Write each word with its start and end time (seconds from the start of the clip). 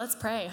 Let's 0.00 0.16
pray. 0.16 0.50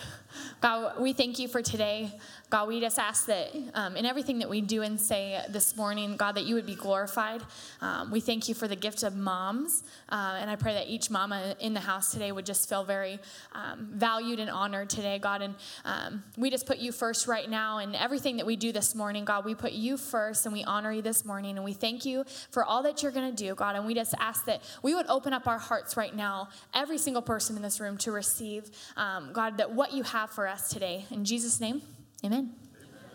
God, 0.59 1.00
we 1.00 1.14
thank 1.14 1.40
you 1.40 1.48
for 1.48 1.61
today. 1.61 2.11
God, 2.50 2.67
we 2.67 2.80
just 2.82 3.00
ask 3.00 3.27
that 3.27 3.55
um, 3.73 3.96
in 3.96 4.05
everything 4.05 4.39
that 4.39 4.50
we 4.50 4.59
do 4.59 4.82
and 4.82 5.00
say 5.00 5.42
this 5.50 5.75
morning, 5.77 6.17
God, 6.17 6.35
that 6.35 6.46
you 6.46 6.55
would 6.55 6.66
be 6.66 6.75
glorified. 6.75 7.42
Um, 7.80 8.12
we 8.12 8.20
thank 8.20 8.50
you 8.50 8.55
for 8.55 8.68
the 8.68 8.75
gift 8.75 9.04
of 9.04 9.16
moms. 9.16 9.84
Uh, 10.10 10.38
and 10.39 10.50
I 10.50 10.55
pray 10.55 10.73
that 10.73 10.89
each 10.89 11.10
mama 11.10 11.55
in 11.62 11.73
the 11.73 11.80
house 11.80 12.12
today 12.12 12.32
would 12.32 12.46
just 12.46 12.68
feel 12.68 12.84
very 12.84 13.20
um, 13.54 13.89
valued 13.94 14.39
and 14.39 14.50
honored 14.50 14.89
today, 14.89 15.18
God. 15.18 15.41
And 15.41 15.55
um, 15.86 16.23
we 16.38 16.50
just 16.50 16.66
put 16.66 16.77
you 16.77 16.91
first 16.91 17.27
right 17.27 17.50
now. 17.50 17.77
And 17.77 17.95
everything 17.95 18.38
that 18.38 18.45
we 18.45 18.55
do 18.57 18.71
this 18.73 18.95
morning, 18.95 19.23
God, 19.23 19.45
we 19.45 19.55
put 19.55 19.71
you 19.71 19.95
first 19.95 20.45
and 20.45 20.54
we 20.54 20.64
honor 20.66 20.91
you 20.91 21.02
this 21.02 21.23
morning. 21.23 21.55
And 21.57 21.64
we 21.64 21.73
thank 21.73 22.05
you 22.05 22.25
for 22.52 22.66
all 22.66 22.84
that 22.84 23.02
you're 23.02 23.14
going 23.14 23.29
to 23.34 23.43
do, 23.43 23.55
God. 23.55 23.75
And 23.75 23.86
we 23.86 23.93
just 23.93 24.14
ask 24.20 24.45
that 24.45 24.61
we 24.84 24.94
would 24.94 25.08
open 25.08 25.32
up 25.32 25.48
our 25.48 25.59
hearts 25.59 25.95
right 25.95 26.16
now, 26.16 26.50
every 26.73 26.98
single 26.98 27.22
person 27.22 27.55
in 27.55 27.62
this 27.62 27.80
room, 27.80 27.98
to 28.00 28.12
receive. 28.12 28.70
God, 29.38 29.58
that 29.58 29.72
what 29.72 29.94
you 29.94 30.02
have 30.02 30.32
for 30.32 30.48
us 30.48 30.68
today. 30.68 31.05
In 31.12 31.23
Jesus' 31.23 31.62
name, 31.62 31.84
amen. 32.26 32.55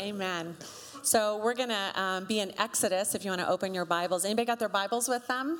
Amen. 0.00 0.56
So 1.02 1.40
we're 1.42 1.54
going 1.54 1.70
to 1.70 2.00
um, 2.00 2.26
be 2.26 2.38
in 2.38 2.52
Exodus 2.60 3.16
if 3.16 3.24
you 3.24 3.32
want 3.32 3.40
to 3.40 3.48
open 3.48 3.74
your 3.74 3.84
Bibles. 3.84 4.24
Anybody 4.24 4.46
got 4.46 4.60
their 4.60 4.68
Bibles 4.68 5.08
with 5.08 5.26
them? 5.26 5.58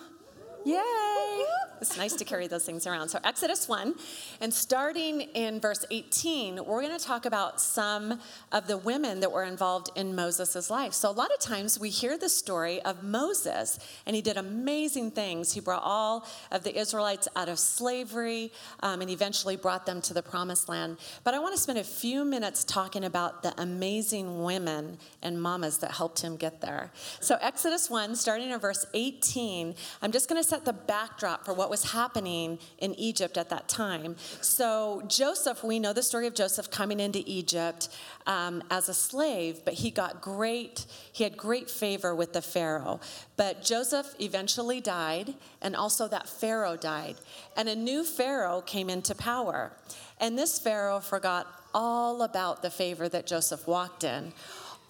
Yay! 0.65 1.45
It's 1.83 1.97
nice 1.97 2.13
to 2.15 2.25
carry 2.25 2.47
those 2.47 2.65
things 2.65 2.87
around. 2.87 3.09
So, 3.09 3.19
Exodus 3.25 3.69
1, 3.69 3.97
and 4.41 4.55
starting 4.55 5.23
in 5.35 5.59
verse 5.59 5.85
18, 5.91 6.65
we're 6.65 6.81
going 6.81 6.97
to 6.97 7.05
talk 7.05 7.27
about 7.27 7.61
some 7.61 8.21
of 8.53 8.69
the 8.69 8.79
women 8.79 9.19
that 9.19 9.33
were 9.33 9.43
involved 9.43 9.91
in 9.97 10.15
Moses' 10.15 10.71
life. 10.71 10.93
So, 10.93 11.11
a 11.11 11.13
lot 11.13 11.33
of 11.33 11.41
times 11.41 11.81
we 11.81 11.91
hear 11.91 12.17
the 12.17 12.29
story 12.29 12.81
of 12.83 13.03
Moses, 13.03 13.81
and 14.07 14.15
he 14.15 14.23
did 14.23 14.37
amazing 14.37 15.11
things. 15.11 15.55
He 15.55 15.59
brought 15.61 15.83
all 15.83 16.25
of 16.53 16.63
the 16.63 16.79
Israelites 16.79 17.27
out 17.35 17.49
of 17.49 17.59
slavery 17.59 18.53
um, 18.81 19.01
and 19.01 19.11
eventually 19.11 19.57
brought 19.57 19.85
them 19.85 20.01
to 20.03 20.15
the 20.15 20.23
promised 20.23 20.69
land. 20.69 20.99
But 21.25 21.35
I 21.35 21.41
want 21.41 21.57
to 21.57 21.61
spend 21.61 21.79
a 21.79 21.85
few 21.85 22.25
minutes 22.25 22.63
talking 22.63 23.03
about 23.03 23.43
the 23.43 23.61
amazing 23.61 24.45
women 24.45 24.99
and 25.21 25.43
mamas 25.43 25.79
that 25.79 25.91
helped 25.91 26.23
him 26.23 26.37
get 26.37 26.61
there. 26.61 26.93
So, 27.19 27.39
Exodus 27.41 27.91
1, 27.91 28.15
starting 28.15 28.51
in 28.51 28.61
verse 28.61 28.87
18, 28.95 29.75
I'm 30.01 30.13
just 30.13 30.29
going 30.29 30.41
to 30.41 30.49
set 30.53 30.67
the 30.67 30.73
backdrop 30.75 31.47
for 31.47 31.55
what 31.55 31.71
was 31.71 31.93
happening 31.93 32.59
in 32.77 32.95
Egypt 32.97 33.39
at 33.39 33.49
that 33.49 33.69
time. 33.69 34.15
So, 34.43 35.03
Joseph, 35.09 35.65
we 35.65 35.79
know 35.79 35.95
the 35.95 36.03
story 36.03 36.27
of 36.27 36.35
Joseph 36.35 36.71
coming 36.71 37.01
into 37.01 37.23
Egypt 37.25 37.89
um, 38.27 38.63
as 38.71 38.91
a 38.91 38.93
slave, 38.93 39.63
but 39.65 39.73
he 39.73 39.91
got 39.91 40.21
great, 40.21 40.85
he 41.11 41.25
had 41.25 41.39
great 41.39 41.71
favor 41.71 42.15
with 42.15 42.35
the 42.35 42.43
Pharaoh. 42.43 43.01
But 43.39 43.63
Joseph 43.63 44.15
eventually 44.21 44.83
died, 44.83 45.33
and 45.63 45.75
also 45.75 46.07
that 46.09 46.29
Pharaoh 46.29 46.77
died. 46.77 47.17
And 47.57 47.67
a 47.67 47.75
new 47.75 48.05
Pharaoh 48.05 48.61
came 48.61 48.91
into 48.91 49.15
power. 49.15 49.73
And 50.21 50.39
this 50.39 50.59
Pharaoh 50.59 51.01
forgot 51.01 51.47
all 51.73 52.21
about 52.21 52.61
the 52.61 52.69
favor 52.69 53.09
that 53.09 53.27
Joseph 53.27 53.67
walked 53.67 54.05
in 54.05 54.35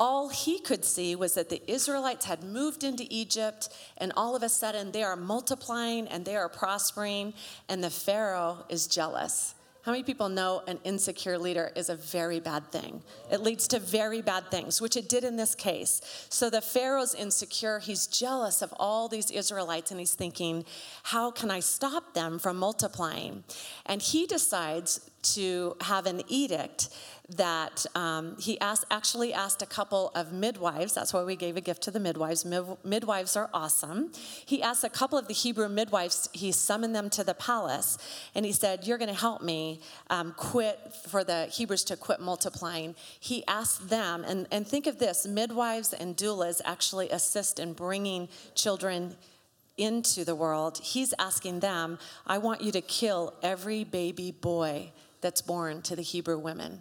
all 0.02 0.30
he 0.30 0.58
could 0.58 0.84
see 0.84 1.14
was 1.14 1.34
that 1.34 1.48
the 1.48 1.62
Israelites 1.70 2.24
had 2.24 2.42
moved 2.42 2.82
into 2.82 3.06
Egypt, 3.08 3.68
and 3.98 4.12
all 4.16 4.34
of 4.34 4.42
a 4.42 4.48
sudden 4.48 4.90
they 4.90 5.04
are 5.04 5.14
multiplying 5.14 6.08
and 6.08 6.24
they 6.24 6.34
are 6.34 6.48
prospering, 6.48 7.32
and 7.68 7.84
the 7.84 7.88
Pharaoh 7.88 8.66
is 8.68 8.88
jealous. 8.88 9.54
How 9.82 9.92
many 9.92 10.02
people 10.02 10.28
know 10.28 10.64
an 10.66 10.80
insecure 10.82 11.38
leader 11.38 11.70
is 11.76 11.88
a 11.88 11.94
very 11.94 12.40
bad 12.40 12.72
thing? 12.72 13.00
It 13.30 13.42
leads 13.42 13.68
to 13.68 13.78
very 13.78 14.22
bad 14.22 14.50
things, 14.50 14.80
which 14.80 14.96
it 14.96 15.08
did 15.08 15.22
in 15.22 15.36
this 15.36 15.54
case. 15.54 16.00
So 16.30 16.50
the 16.50 16.60
Pharaoh's 16.60 17.14
insecure. 17.14 17.78
He's 17.78 18.08
jealous 18.08 18.60
of 18.60 18.74
all 18.78 19.06
these 19.06 19.30
Israelites 19.30 19.92
and 19.92 20.00
he's 20.00 20.16
thinking, 20.16 20.64
how 21.04 21.30
can 21.30 21.50
I 21.50 21.60
stop 21.60 22.14
them 22.14 22.40
from 22.40 22.56
multiplying? 22.56 23.44
And 23.86 24.02
he 24.02 24.26
decides 24.26 25.11
to 25.22 25.76
have 25.80 26.06
an 26.06 26.22
edict 26.28 26.88
that 27.36 27.86
um, 27.94 28.36
he 28.38 28.60
asked, 28.60 28.84
actually 28.90 29.32
asked 29.32 29.62
a 29.62 29.66
couple 29.66 30.10
of 30.14 30.32
midwives. 30.32 30.92
That's 30.92 31.12
why 31.12 31.22
we 31.22 31.36
gave 31.36 31.56
a 31.56 31.60
gift 31.60 31.82
to 31.82 31.90
the 31.90 32.00
midwives. 32.00 32.44
Mid, 32.44 32.64
midwives 32.84 33.36
are 33.36 33.48
awesome. 33.54 34.12
He 34.44 34.62
asked 34.62 34.84
a 34.84 34.90
couple 34.90 35.16
of 35.18 35.28
the 35.28 35.34
Hebrew 35.34 35.68
midwives, 35.68 36.28
he 36.32 36.52
summoned 36.52 36.94
them 36.94 37.08
to 37.10 37.24
the 37.24 37.34
palace, 37.34 37.98
and 38.34 38.44
he 38.44 38.52
said, 38.52 38.86
You're 38.86 38.98
going 38.98 39.12
to 39.12 39.18
help 39.18 39.42
me 39.42 39.80
um, 40.10 40.34
quit, 40.36 40.78
for 41.08 41.24
the 41.24 41.46
Hebrews 41.46 41.84
to 41.84 41.96
quit 41.96 42.20
multiplying. 42.20 42.94
He 43.18 43.46
asked 43.46 43.88
them, 43.88 44.24
and, 44.26 44.46
and 44.50 44.66
think 44.66 44.86
of 44.86 44.98
this 44.98 45.26
midwives 45.26 45.92
and 45.92 46.16
doulas 46.16 46.60
actually 46.64 47.08
assist 47.10 47.58
in 47.58 47.72
bringing 47.72 48.28
children 48.54 49.16
into 49.78 50.24
the 50.24 50.34
world. 50.34 50.78
He's 50.82 51.14
asking 51.18 51.60
them, 51.60 51.98
I 52.26 52.38
want 52.38 52.60
you 52.60 52.72
to 52.72 52.80
kill 52.80 53.34
every 53.42 53.84
baby 53.84 54.32
boy 54.32 54.92
that's 55.22 55.40
born 55.40 55.80
to 55.82 55.96
the 55.96 56.02
Hebrew 56.02 56.38
women. 56.38 56.80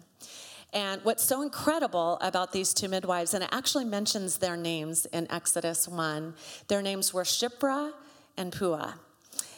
And 0.74 1.02
what's 1.04 1.24
so 1.24 1.42
incredible 1.42 2.18
about 2.20 2.52
these 2.52 2.72
two 2.74 2.88
midwives, 2.88 3.34
and 3.34 3.44
it 3.44 3.50
actually 3.52 3.84
mentions 3.84 4.38
their 4.38 4.56
names 4.56 5.06
in 5.06 5.30
Exodus 5.30 5.86
1, 5.86 6.34
their 6.68 6.82
names 6.82 7.12
were 7.14 7.24
Shiphrah 7.24 7.92
and 8.36 8.52
Puah. 8.52 8.94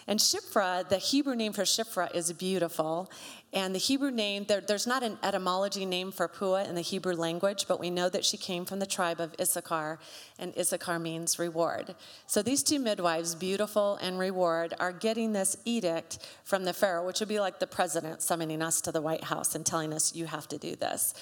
And 0.07 0.21
Shiphrah, 0.21 0.89
the 0.89 0.99
Hebrew 0.99 1.35
name 1.35 1.53
for 1.53 1.63
Shiphrah 1.63 2.15
is 2.15 2.33
beautiful. 2.33 3.11
And 3.55 3.75
the 3.75 3.79
Hebrew 3.79 4.11
name, 4.11 4.45
there, 4.49 4.61
there's 4.61 4.87
not 4.87 5.03
an 5.03 5.17
etymology 5.23 5.87
name 5.87 6.11
for 6.11 6.29
Puah 6.29 6.65
in 6.65 6.75
the 6.75 6.81
Hebrew 6.81 7.15
language, 7.15 7.67
but 7.69 7.79
we 7.81 7.89
know 7.89 8.09
that 8.09 8.25
she 8.25 8.37
came 8.37 8.65
from 8.65 8.81
the 8.81 8.87
tribe 8.87 9.21
of 9.21 9.35
Issachar, 9.41 10.01
and 10.39 10.53
Issachar 10.59 10.99
means 10.99 11.39
reward. 11.39 11.95
So 12.27 12.43
these 12.43 12.63
two 12.65 12.81
midwives, 12.81 13.35
beautiful 13.35 13.97
and 14.03 14.19
reward, 14.19 14.75
are 14.81 14.93
getting 14.93 15.33
this 15.33 15.57
edict 15.65 16.19
from 16.43 16.65
the 16.65 16.73
Pharaoh, 16.73 17.07
which 17.07 17.21
would 17.21 17.29
be 17.29 17.41
like 17.41 17.61
the 17.61 17.67
president 17.67 18.23
summoning 18.23 18.61
us 18.61 18.81
to 18.83 18.93
the 18.93 19.01
White 19.01 19.25
House 19.25 19.55
and 19.55 19.65
telling 19.65 19.93
us, 19.93 20.15
you 20.15 20.27
have 20.27 20.49
to 20.49 20.59
do 20.59 20.75
this. 20.75 21.15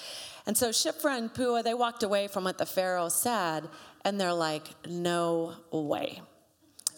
And 0.45 0.57
so 0.57 0.69
Shiphrah 0.69 1.17
and 1.17 1.33
Puah, 1.33 1.61
they 1.61 1.75
walked 1.75 2.03
away 2.03 2.27
from 2.27 2.43
what 2.43 2.57
the 2.57 2.65
Pharaoh 2.65 3.09
said, 3.09 3.69
and 4.03 4.19
they're 4.19 4.33
like, 4.33 4.65
no 4.87 5.53
way. 5.71 6.21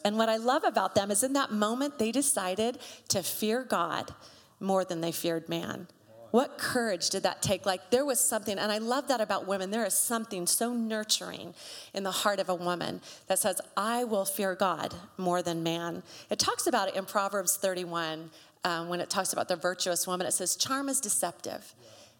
And 0.06 0.18
what 0.18 0.30
I 0.30 0.38
love 0.38 0.64
about 0.64 0.94
them 0.94 1.10
is 1.10 1.24
in 1.24 1.34
that 1.34 1.52
moment, 1.52 1.98
they 1.98 2.12
decided 2.12 2.78
to 3.10 3.24
fear 3.24 3.64
God 3.64 4.14
more 4.60 4.86
than 4.86 5.02
they 5.02 5.12
feared 5.12 5.50
man. 5.50 5.88
What 6.30 6.58
courage 6.58 7.10
did 7.10 7.24
that 7.24 7.42
take? 7.42 7.66
Like, 7.66 7.90
there 7.90 8.06
was 8.06 8.20
something, 8.20 8.60
and 8.60 8.72
I 8.72 8.78
love 8.78 9.08
that 9.08 9.20
about 9.20 9.48
women. 9.48 9.72
There 9.72 9.86
is 9.86 9.94
something 9.94 10.46
so 10.46 10.74
nurturing 10.74 11.56
in 11.94 12.04
the 12.04 12.12
heart 12.12 12.40
of 12.40 12.50
a 12.50 12.56
woman 12.56 13.02
that 13.28 13.40
says, 13.40 13.62
I 13.76 14.04
will 14.04 14.26
fear 14.26 14.54
God 14.54 14.94
more 15.18 15.42
than 15.42 15.64
man. 15.64 16.04
It 16.30 16.38
talks 16.38 16.68
about 16.68 16.90
it 16.90 16.96
in 16.96 17.06
Proverbs 17.06 17.58
31 17.58 18.30
um, 18.64 18.90
when 18.90 19.00
it 19.00 19.10
talks 19.10 19.34
about 19.34 19.48
the 19.48 19.56
virtuous 19.56 20.06
woman. 20.06 20.28
It 20.28 20.34
says, 20.34 20.56
Charm 20.56 20.88
is 20.88 21.00
deceptive 21.00 21.74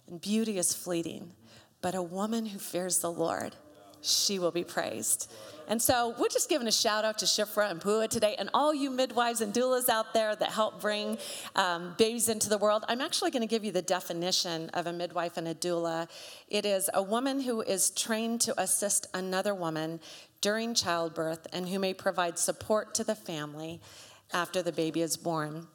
and 0.08 0.20
beauty 0.20 0.58
is 0.58 0.74
fleeting, 0.74 1.34
but 1.82 1.94
a 1.94 2.02
woman 2.02 2.48
who 2.48 2.58
fears 2.58 3.00
the 3.00 3.12
Lord, 3.12 3.56
she 4.06 4.40
will 4.40 4.52
be 4.52 4.64
praised. 4.64 5.32
And 5.68 5.82
so 5.82 6.14
we're 6.20 6.30
just 6.30 6.48
giving 6.48 6.68
a 6.68 6.72
shout 6.72 7.06
out 7.06 7.18
to 7.20 7.26
Shiphrah 7.26 7.72
and 7.72 7.82
Puah 7.82 8.08
today 8.08 8.36
and 8.38 8.50
all 8.54 8.74
you 8.74 8.92
midwives 8.92 9.42
and 9.42 9.52
doulas 9.54 9.90
out 9.90 10.14
there 10.14 10.36
that 10.36 10.52
help 10.52 10.80
bring 10.80 11.18
um, 11.56 11.96
babies 11.98 12.30
into 12.30 12.50
the 12.50 12.58
world. 12.58 12.86
I'm 12.88 13.02
actually 13.02 13.32
going 13.32 13.42
to 13.42 13.48
give 13.48 13.66
you 13.66 13.72
the 13.72 13.82
definition 13.82 14.70
of 14.70 14.86
a 14.86 14.94
midwife 14.94 15.38
and 15.38 15.48
a 15.48 15.56
doula. 15.56 16.08
It 16.50 16.66
is 16.66 16.90
a 16.94 17.02
woman 17.02 17.42
who 17.42 17.62
is 17.62 17.90
trained 17.90 18.42
to 18.42 18.62
assist 18.62 19.08
another 19.14 19.56
woman 19.56 20.00
during 20.42 20.76
childbirth 20.76 21.48
and 21.52 21.68
who 21.68 21.80
may 21.80 21.94
provide 21.94 22.38
support 22.38 22.94
to 22.96 23.04
the 23.04 23.16
family 23.16 23.82
after 24.34 24.62
the 24.62 24.72
baby 24.72 25.02
is 25.02 25.18
born. 25.18 25.68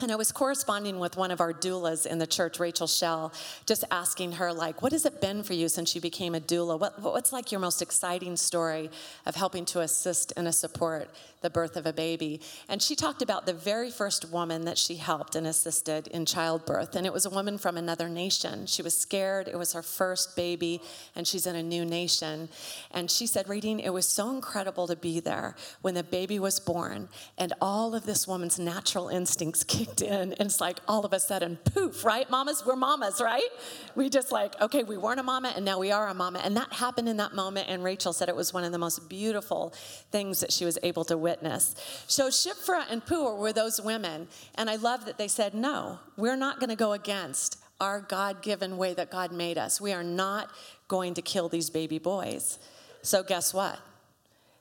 And 0.00 0.12
I 0.12 0.14
was 0.14 0.30
corresponding 0.30 1.00
with 1.00 1.16
one 1.16 1.32
of 1.32 1.40
our 1.40 1.52
doulas 1.52 2.06
in 2.06 2.18
the 2.18 2.26
church, 2.26 2.60
Rachel 2.60 2.86
Shell, 2.86 3.32
just 3.66 3.82
asking 3.90 4.32
her, 4.32 4.52
like, 4.52 4.80
what 4.80 4.92
has 4.92 5.04
it 5.04 5.20
been 5.20 5.42
for 5.42 5.54
you 5.54 5.68
since 5.68 5.92
you 5.92 6.00
became 6.00 6.36
a 6.36 6.40
doula? 6.40 6.78
What, 6.78 7.02
what's 7.02 7.32
like 7.32 7.50
your 7.50 7.60
most 7.60 7.82
exciting 7.82 8.36
story 8.36 8.90
of 9.26 9.34
helping 9.34 9.64
to 9.66 9.80
assist 9.80 10.32
and 10.36 10.54
support 10.54 11.10
the 11.40 11.50
birth 11.50 11.76
of 11.76 11.84
a 11.84 11.92
baby? 11.92 12.40
And 12.68 12.80
she 12.80 12.94
talked 12.94 13.22
about 13.22 13.44
the 13.44 13.52
very 13.52 13.90
first 13.90 14.30
woman 14.30 14.66
that 14.66 14.78
she 14.78 14.94
helped 14.94 15.34
and 15.34 15.48
assisted 15.48 16.06
in 16.06 16.26
childbirth. 16.26 16.94
And 16.94 17.04
it 17.04 17.12
was 17.12 17.26
a 17.26 17.30
woman 17.30 17.58
from 17.58 17.76
another 17.76 18.08
nation. 18.08 18.66
She 18.66 18.82
was 18.82 18.96
scared. 18.96 19.48
It 19.48 19.58
was 19.58 19.72
her 19.72 19.82
first 19.82 20.36
baby, 20.36 20.80
and 21.16 21.26
she's 21.26 21.44
in 21.44 21.56
a 21.56 21.62
new 21.62 21.84
nation. 21.84 22.50
And 22.92 23.10
she 23.10 23.26
said, 23.26 23.48
Reading, 23.48 23.80
it 23.80 23.92
was 23.92 24.06
so 24.06 24.30
incredible 24.30 24.86
to 24.86 24.94
be 24.94 25.18
there 25.18 25.56
when 25.82 25.94
the 25.94 26.04
baby 26.04 26.38
was 26.38 26.60
born, 26.60 27.08
and 27.36 27.52
all 27.60 27.96
of 27.96 28.06
this 28.06 28.28
woman's 28.28 28.60
natural 28.60 29.08
instincts 29.08 29.64
kicked 29.64 29.87
kicked 29.88 30.02
in, 30.02 30.32
and 30.32 30.40
it's 30.40 30.60
like 30.60 30.78
all 30.86 31.04
of 31.04 31.12
a 31.12 31.20
sudden, 31.20 31.56
poof, 31.56 32.04
right? 32.04 32.28
Mamas, 32.30 32.64
we're 32.64 32.76
mamas, 32.76 33.20
right? 33.20 33.48
We 33.94 34.08
just 34.08 34.32
like, 34.32 34.60
okay, 34.60 34.82
we 34.84 34.96
weren't 34.96 35.20
a 35.20 35.22
mama, 35.22 35.52
and 35.54 35.64
now 35.64 35.78
we 35.78 35.90
are 35.90 36.08
a 36.08 36.14
mama. 36.14 36.40
And 36.44 36.56
that 36.56 36.72
happened 36.72 37.08
in 37.08 37.16
that 37.18 37.34
moment, 37.34 37.68
and 37.68 37.82
Rachel 37.82 38.12
said 38.12 38.28
it 38.28 38.36
was 38.36 38.52
one 38.52 38.64
of 38.64 38.72
the 38.72 38.78
most 38.78 39.08
beautiful 39.08 39.72
things 40.10 40.40
that 40.40 40.52
she 40.52 40.64
was 40.64 40.78
able 40.82 41.04
to 41.06 41.16
witness. 41.16 41.74
So 42.06 42.28
Shiphrah 42.28 42.84
and 42.90 43.04
Puah 43.04 43.36
were 43.36 43.52
those 43.52 43.80
women, 43.80 44.28
and 44.54 44.70
I 44.70 44.76
love 44.76 45.04
that 45.06 45.18
they 45.18 45.28
said, 45.28 45.54
no, 45.54 45.98
we're 46.16 46.36
not 46.36 46.60
going 46.60 46.70
to 46.70 46.76
go 46.76 46.92
against 46.92 47.58
our 47.80 48.00
God 48.00 48.42
given 48.42 48.76
way 48.76 48.94
that 48.94 49.10
God 49.10 49.32
made 49.32 49.56
us. 49.56 49.80
We 49.80 49.92
are 49.92 50.02
not 50.02 50.50
going 50.88 51.14
to 51.14 51.22
kill 51.22 51.48
these 51.48 51.70
baby 51.70 51.98
boys. 51.98 52.58
So, 53.02 53.22
guess 53.22 53.54
what? 53.54 53.78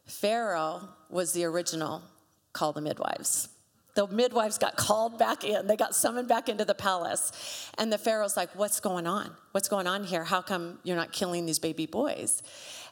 Pharaoh 0.05 0.89
was 1.09 1.33
the 1.33 1.43
original 1.43 2.03
call 2.53 2.73
the 2.73 2.81
midwives. 2.81 3.49
The 3.97 4.05
midwives 4.05 4.59
got 4.59 4.75
called 4.75 5.17
back 5.17 5.43
in. 5.43 5.65
They 5.65 5.75
got 5.75 5.95
summoned 5.95 6.27
back 6.27 6.49
into 6.49 6.63
the 6.63 6.75
palace. 6.75 7.31
And 7.79 7.91
the 7.91 7.97
Pharaoh's 7.97 8.37
like, 8.37 8.55
What's 8.55 8.79
going 8.79 9.07
on? 9.07 9.31
What's 9.53 9.67
going 9.67 9.87
on 9.87 10.03
here? 10.03 10.23
How 10.23 10.43
come 10.43 10.77
you're 10.83 10.95
not 10.95 11.11
killing 11.11 11.47
these 11.47 11.57
baby 11.57 11.87
boys? 11.87 12.43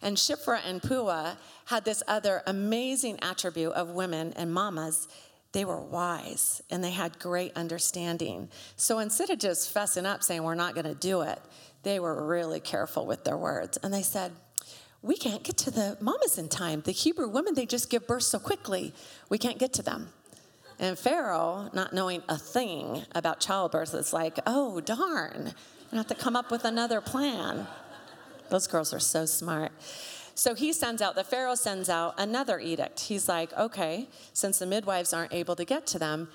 And 0.02 0.18
Shiphrah 0.18 0.62
and 0.66 0.82
Puah 0.82 1.38
had 1.66 1.86
this 1.86 2.02
other 2.08 2.42
amazing 2.48 3.20
attribute 3.22 3.74
of 3.74 3.92
women 3.92 4.34
and 4.36 4.52
mamas 4.52 5.08
they 5.52 5.64
were 5.64 5.80
wise 5.80 6.64
and 6.72 6.84
they 6.84 6.90
had 6.90 7.20
great 7.20 7.56
understanding. 7.56 8.50
So 8.76 8.98
instead 8.98 9.30
of 9.30 9.38
just 9.38 9.72
fessing 9.72 10.08
up 10.08 10.24
saying, 10.24 10.42
We're 10.42 10.56
not 10.56 10.74
going 10.74 10.88
to 10.88 10.96
do 10.96 11.22
it, 11.22 11.40
they 11.84 12.00
were 12.00 12.26
really 12.26 12.60
careful 12.60 13.06
with 13.06 13.26
their 13.26 13.38
words. 13.38 13.78
And 13.84 13.94
they 13.94 14.02
said, 14.02 14.32
We 15.04 15.18
can't 15.18 15.44
get 15.44 15.58
to 15.58 15.70
the 15.70 16.00
mamas 16.02 16.40
in 16.40 16.50
time. 16.50 16.82
The 16.82 16.92
Hebrew 16.92 17.30
women, 17.30 17.54
they 17.54 17.68
just 17.68 17.92
give 17.92 18.08
birth 18.08 18.24
so 18.24 18.40
quickly, 18.40 18.92
we 19.30 19.38
can't 19.38 19.60
get 19.60 19.72
to 19.74 19.84
them. 19.84 20.10
And 20.80 20.98
Pharaoh, 21.00 21.70
not 21.74 21.94
knowing 21.94 22.22
a 22.28 22.38
thing 22.38 23.04
about 23.14 23.40
childbirth, 23.40 23.94
is 23.94 24.12
like, 24.12 24.40
Oh, 24.46 24.82
darn, 24.82 25.54
I 25.92 25.96
have 25.96 26.08
to 26.08 26.16
come 26.16 26.36
up 26.36 26.52
with 26.52 26.66
another 26.66 27.00
plan. 27.02 27.68
Those 28.50 28.68
girls 28.68 28.94
are 28.94 29.00
so 29.00 29.26
smart. 29.26 29.72
So 30.36 30.54
he 30.54 30.74
sends 30.74 31.02
out, 31.02 31.16
the 31.16 31.24
Pharaoh 31.24 31.56
sends 31.56 31.90
out 31.90 32.16
another 32.18 32.60
edict. 32.60 33.00
He's 33.00 33.30
like, 33.30 33.54
okay, 33.54 34.10
since 34.34 34.60
the 34.60 34.66
midwives 34.66 35.14
aren't 35.14 35.34
able 35.34 35.56
to 35.56 35.64
get 35.64 35.88
to 35.88 36.00
them, 36.00 36.28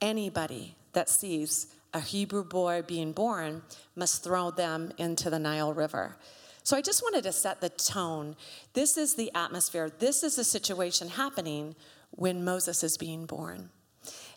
anybody 0.00 0.76
that 0.92 1.08
sees 1.08 1.66
a 1.92 2.00
Hebrew 2.00 2.44
boy 2.44 2.82
being 2.86 3.10
born 3.10 3.62
must 3.96 4.22
throw 4.22 4.52
them 4.52 4.92
into 4.98 5.28
the 5.28 5.40
Nile 5.40 5.74
River. 5.74 6.16
So 6.62 6.76
I 6.76 6.82
just 6.82 7.02
wanted 7.02 7.24
to 7.24 7.32
set 7.32 7.60
the 7.60 7.70
tone. 7.70 8.36
This 8.74 8.96
is 8.96 9.16
the 9.16 9.32
atmosphere, 9.34 9.90
this 9.98 10.22
is 10.22 10.36
the 10.36 10.44
situation 10.44 11.08
happening 11.08 11.74
when 12.12 12.44
Moses 12.44 12.84
is 12.84 12.96
being 12.96 13.26
born. 13.26 13.70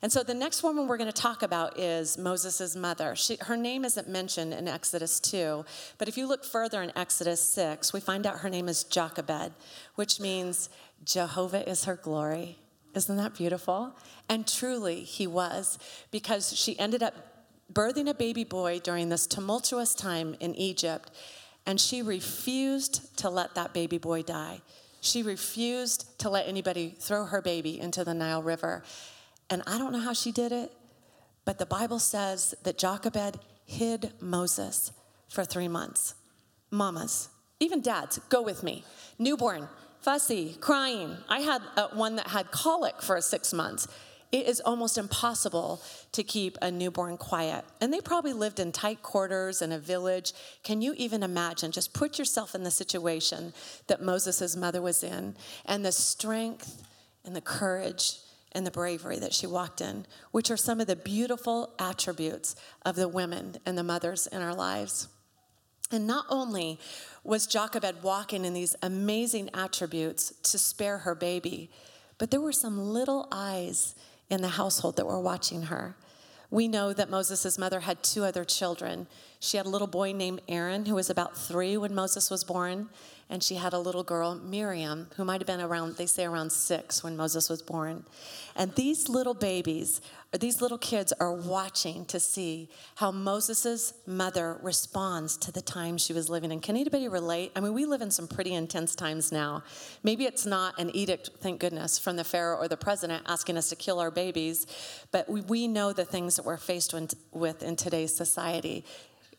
And 0.03 0.11
so 0.11 0.21
the 0.21 0.33
next 0.33 0.63
woman 0.63 0.85
we're 0.85 0.97
going 0.97 1.11
to 1.11 1.21
talk 1.21 1.43
about 1.43 1.79
is 1.79 2.17
Moses' 2.17 2.75
mother. 2.75 3.15
She, 3.15 3.37
her 3.39 3.55
name 3.55 3.85
isn't 3.85 4.09
mentioned 4.09 4.53
in 4.53 4.67
Exodus 4.67 5.17
2, 5.21 5.63
but 5.97 6.09
if 6.09 6.17
you 6.17 6.27
look 6.27 6.43
further 6.43 6.81
in 6.81 6.91
Exodus 6.97 7.39
6, 7.53 7.93
we 7.93 8.01
find 8.01 8.27
out 8.27 8.39
her 8.39 8.49
name 8.49 8.67
is 8.67 8.83
Jochebed, 8.83 9.53
which 9.95 10.19
means 10.19 10.69
Jehovah 11.05 11.67
is 11.67 11.85
her 11.85 11.95
glory. 11.95 12.57
Isn't 12.93 13.15
that 13.15 13.33
beautiful? 13.33 13.95
And 14.27 14.45
truly, 14.45 15.03
he 15.03 15.25
was, 15.25 15.79
because 16.11 16.51
she 16.51 16.77
ended 16.77 17.01
up 17.01 17.13
birthing 17.71 18.09
a 18.09 18.13
baby 18.13 18.43
boy 18.43 18.79
during 18.79 19.07
this 19.07 19.25
tumultuous 19.25 19.95
time 19.95 20.35
in 20.41 20.53
Egypt, 20.55 21.11
and 21.65 21.79
she 21.79 22.01
refused 22.01 23.17
to 23.19 23.29
let 23.29 23.55
that 23.55 23.73
baby 23.73 23.99
boy 23.99 24.21
die. 24.21 24.59
She 24.99 25.23
refused 25.23 26.19
to 26.19 26.29
let 26.29 26.45
anybody 26.45 26.93
throw 26.99 27.23
her 27.23 27.41
baby 27.41 27.79
into 27.79 28.03
the 28.03 28.13
Nile 28.13 28.43
River. 28.43 28.83
And 29.53 29.61
I 29.67 29.77
don't 29.77 29.91
know 29.91 29.99
how 29.99 30.13
she 30.13 30.31
did 30.31 30.51
it, 30.51 30.71
but 31.45 31.59
the 31.59 31.67
Bible 31.67 31.99
says 31.99 32.55
that 32.63 32.79
Jochebed 32.79 33.37
hid 33.67 34.11
Moses 34.19 34.91
for 35.29 35.45
three 35.45 35.67
months. 35.67 36.15
Mamas, 36.71 37.29
even 37.59 37.79
dads, 37.79 38.19
go 38.29 38.41
with 38.41 38.63
me. 38.63 38.83
Newborn, 39.19 39.69
fussy, 39.99 40.57
crying. 40.59 41.17
I 41.29 41.41
had 41.41 41.61
one 41.93 42.15
that 42.15 42.29
had 42.29 42.49
colic 42.49 42.99
for 43.03 43.21
six 43.21 43.53
months. 43.53 43.87
It 44.31 44.47
is 44.47 44.59
almost 44.59 44.97
impossible 44.97 45.83
to 46.13 46.23
keep 46.23 46.57
a 46.63 46.71
newborn 46.71 47.17
quiet. 47.17 47.63
And 47.79 47.93
they 47.93 48.01
probably 48.01 48.33
lived 48.33 48.59
in 48.59 48.71
tight 48.71 49.03
quarters 49.03 49.61
in 49.61 49.71
a 49.71 49.77
village. 49.77 50.33
Can 50.63 50.81
you 50.81 50.95
even 50.97 51.21
imagine? 51.21 51.71
Just 51.71 51.93
put 51.93 52.17
yourself 52.17 52.55
in 52.55 52.63
the 52.63 52.71
situation 52.71 53.53
that 53.85 54.01
Moses' 54.01 54.55
mother 54.55 54.81
was 54.81 55.03
in 55.03 55.35
and 55.65 55.85
the 55.85 55.91
strength 55.91 56.81
and 57.23 57.35
the 57.35 57.41
courage 57.41 58.17
and 58.53 58.65
the 58.65 58.71
bravery 58.71 59.19
that 59.19 59.33
she 59.33 59.47
walked 59.47 59.81
in, 59.81 60.05
which 60.31 60.51
are 60.51 60.57
some 60.57 60.79
of 60.79 60.87
the 60.87 60.95
beautiful 60.95 61.73
attributes 61.79 62.55
of 62.85 62.95
the 62.95 63.07
women 63.07 63.57
and 63.65 63.77
the 63.77 63.83
mothers 63.83 64.27
in 64.27 64.41
our 64.41 64.53
lives. 64.53 65.07
And 65.91 66.07
not 66.07 66.25
only 66.29 66.79
was 67.23 67.47
Jochebed 67.47 68.01
walking 68.01 68.45
in 68.45 68.53
these 68.53 68.75
amazing 68.81 69.49
attributes 69.53 70.33
to 70.43 70.57
spare 70.57 70.99
her 70.99 71.15
baby, 71.15 71.69
but 72.17 72.31
there 72.31 72.41
were 72.41 72.51
some 72.51 72.79
little 72.79 73.27
eyes 73.31 73.95
in 74.29 74.41
the 74.41 74.49
household 74.49 74.97
that 74.97 75.05
were 75.05 75.19
watching 75.19 75.63
her. 75.63 75.95
We 76.53 76.67
know 76.67 76.93
that 76.93 77.09
Moses' 77.09 77.57
mother 77.57 77.79
had 77.79 78.03
two 78.03 78.23
other 78.25 78.45
children. 78.45 79.07
She 79.39 79.57
had 79.57 79.65
a 79.65 79.69
little 79.69 79.87
boy 79.87 80.11
named 80.11 80.43
Aaron, 80.47 80.85
who 80.85 80.93
was 80.93 81.09
about 81.09 81.35
three 81.35 81.77
when 81.77 81.95
Moses 81.95 82.29
was 82.29 82.43
born, 82.43 82.89
and 83.27 83.41
she 83.41 83.55
had 83.55 83.73
a 83.73 83.79
little 83.79 84.03
girl, 84.03 84.35
Miriam, 84.35 85.07
who 85.15 85.25
might 85.25 85.41
have 85.41 85.47
been 85.47 85.59
around, 85.59 85.95
they 85.95 86.05
say 86.05 86.25
around 86.25 86.51
six 86.51 87.03
when 87.03 87.17
Moses 87.17 87.49
was 87.49 87.63
born. 87.63 88.05
And 88.55 88.75
these 88.75 89.09
little 89.09 89.33
babies, 89.33 89.99
these 90.39 90.61
little 90.61 90.79
kids 90.79 91.13
are 91.19 91.31
watching 91.31 92.05
to 92.05 92.19
see 92.19 92.69
how 92.95 93.11
Moses' 93.11 93.93
mother 94.07 94.57
responds 94.63 95.37
to 95.37 95.51
the 95.51 95.61
time 95.61 95.97
she 95.97 96.11
was 96.11 96.29
living 96.29 96.51
in. 96.51 96.59
Can 96.59 96.75
anybody 96.75 97.07
relate? 97.07 97.51
I 97.55 97.59
mean, 97.59 97.73
we 97.73 97.85
live 97.85 98.01
in 98.01 98.09
some 98.09 98.27
pretty 98.27 98.53
intense 98.53 98.95
times 98.95 99.31
now. 99.31 99.63
Maybe 100.01 100.25
it's 100.25 100.45
not 100.45 100.79
an 100.79 100.95
edict, 100.95 101.29
thank 101.39 101.59
goodness, 101.59 101.99
from 101.99 102.15
the 102.15 102.23
Pharaoh 102.23 102.57
or 102.57 102.67
the 102.67 102.77
president 102.77 103.23
asking 103.27 103.57
us 103.57 103.69
to 103.69 103.75
kill 103.75 103.99
our 103.99 104.11
babies, 104.11 104.65
but 105.11 105.29
we, 105.29 105.41
we 105.41 105.67
know 105.67 105.93
the 105.93 106.05
things 106.05 106.35
that 106.37 106.45
we're 106.45 106.57
faced 106.57 106.95
with 107.31 107.61
in 107.61 107.75
today's 107.75 108.15
society 108.15 108.85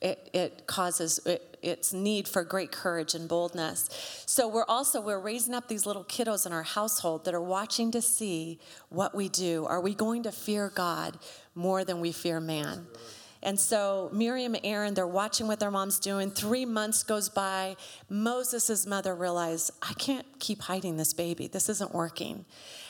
it, 0.05 0.31
it 0.35 0.67
causes 0.67 1.19
it, 1.25 1.57
its 1.63 1.95
need 1.95 2.29
for 2.29 2.45
great 2.45 2.71
courage 2.71 3.15
and 3.15 3.27
boldness. 3.27 3.89
So 4.27 4.47
we're 4.47 4.67
also 4.69 5.01
we're 5.01 5.19
raising 5.19 5.55
up 5.55 5.67
these 5.67 5.87
little 5.87 6.05
kiddos 6.05 6.45
in 6.45 6.53
our 6.53 6.63
household 6.63 7.25
that 7.25 7.33
are 7.33 7.41
watching 7.41 7.91
to 7.93 8.03
see 8.03 8.61
what 8.91 9.15
we 9.15 9.31
do. 9.31 9.65
Are 9.65 9.81
we 9.81 9.95
going 9.95 10.23
to 10.25 10.31
fear 10.31 10.71
God 10.73 11.19
more 11.55 11.85
than 11.85 12.01
we 12.01 12.13
fear 12.13 12.39
man? 12.39 12.87
And 13.43 13.59
so 13.59 14.11
Miriam 14.13 14.55
and 14.55 14.65
Aaron, 14.65 14.93
they're 14.93 15.07
watching 15.07 15.47
what 15.47 15.59
their 15.59 15.71
mom's 15.71 15.99
doing. 15.99 16.31
Three 16.31 16.67
months 16.67 17.03
goes 17.03 17.31
by. 17.31 17.77
Moses' 18.11 18.87
mother 18.87 19.15
realized, 19.15 19.71
I 19.83 19.95
can't 19.95 20.27
keep 20.39 20.63
hiding 20.63 20.99
this 20.99 21.15
baby. 21.15 21.47
This 21.47 21.69
isn't 21.71 21.95
working. 21.95 22.45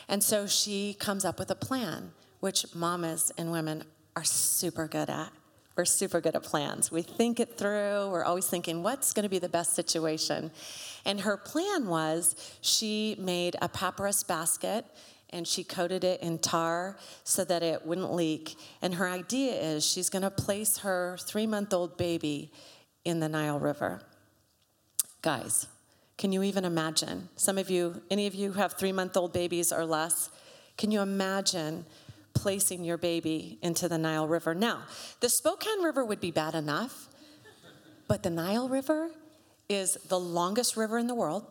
And 0.08 0.22
so 0.22 0.46
she 0.46 0.94
comes 0.94 1.24
up 1.24 1.38
with 1.38 1.50
a 1.50 1.56
plan, 1.56 2.12
which 2.40 2.74
mamas 2.74 3.32
and 3.38 3.50
women 3.52 3.84
are 4.16 4.24
super 4.24 4.86
good 4.86 5.10
at. 5.10 5.32
We're 5.76 5.84
super 5.84 6.20
good 6.20 6.36
at 6.36 6.44
plans. 6.44 6.92
We 6.92 7.02
think 7.02 7.40
it 7.40 7.58
through. 7.58 8.08
We're 8.10 8.24
always 8.24 8.46
thinking, 8.46 8.82
what's 8.82 9.12
going 9.12 9.24
to 9.24 9.28
be 9.28 9.40
the 9.40 9.48
best 9.48 9.74
situation? 9.74 10.52
And 11.04 11.20
her 11.22 11.36
plan 11.36 11.88
was 11.88 12.36
she 12.60 13.16
made 13.18 13.56
a 13.60 13.68
papyrus 13.68 14.22
basket 14.22 14.84
and 15.30 15.48
she 15.48 15.64
coated 15.64 16.04
it 16.04 16.22
in 16.22 16.38
tar 16.38 16.96
so 17.24 17.44
that 17.44 17.62
it 17.64 17.84
wouldn't 17.84 18.14
leak. 18.14 18.56
And 18.80 18.94
her 18.94 19.08
idea 19.08 19.54
is 19.54 19.84
she's 19.84 20.08
going 20.08 20.22
to 20.22 20.30
place 20.30 20.78
her 20.78 21.18
three 21.20 21.46
month 21.46 21.74
old 21.74 21.96
baby 21.96 22.52
in 23.04 23.18
the 23.18 23.28
Nile 23.28 23.58
River. 23.58 24.00
Guys, 25.22 25.66
can 26.18 26.30
you 26.30 26.44
even 26.44 26.64
imagine? 26.64 27.28
Some 27.34 27.58
of 27.58 27.68
you, 27.68 28.00
any 28.10 28.28
of 28.28 28.34
you 28.34 28.52
who 28.52 28.60
have 28.60 28.74
three 28.74 28.92
month 28.92 29.16
old 29.16 29.32
babies 29.32 29.72
or 29.72 29.84
less, 29.84 30.30
can 30.78 30.92
you 30.92 31.00
imagine 31.00 31.84
placing 32.44 32.84
your 32.84 32.98
baby 32.98 33.58
into 33.62 33.88
the 33.88 33.96
Nile 33.96 34.28
River. 34.28 34.54
Now, 34.54 34.82
the 35.20 35.30
Spokane 35.30 35.82
River 35.82 36.04
would 36.04 36.20
be 36.20 36.30
bad 36.30 36.54
enough, 36.54 37.08
but 38.06 38.22
the 38.22 38.28
Nile 38.28 38.68
River 38.68 39.08
is 39.70 39.96
the 40.10 40.20
longest 40.20 40.76
river 40.76 40.98
in 40.98 41.06
the 41.06 41.14
world, 41.14 41.46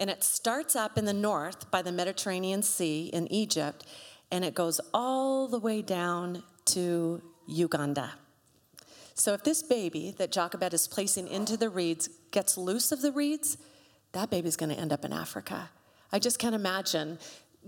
and 0.00 0.10
it 0.10 0.24
starts 0.24 0.74
up 0.74 0.98
in 0.98 1.04
the 1.04 1.12
north 1.12 1.70
by 1.70 1.80
the 1.80 1.92
Mediterranean 1.92 2.64
Sea 2.64 3.08
in 3.12 3.32
Egypt, 3.32 3.86
and 4.32 4.44
it 4.44 4.52
goes 4.52 4.80
all 4.92 5.46
the 5.46 5.60
way 5.60 5.80
down 5.80 6.42
to 6.64 7.22
Uganda. 7.46 8.14
So 9.14 9.32
if 9.32 9.44
this 9.44 9.62
baby 9.62 10.12
that 10.18 10.32
Jochebed 10.32 10.74
is 10.74 10.88
placing 10.88 11.28
into 11.28 11.56
the 11.56 11.70
reeds 11.70 12.08
gets 12.32 12.58
loose 12.58 12.90
of 12.90 13.00
the 13.00 13.12
reeds, 13.12 13.58
that 14.10 14.28
baby's 14.28 14.56
going 14.56 14.74
to 14.74 14.80
end 14.80 14.92
up 14.92 15.04
in 15.04 15.12
Africa. 15.12 15.70
I 16.10 16.18
just 16.18 16.40
can't 16.40 16.56
imagine 16.56 17.18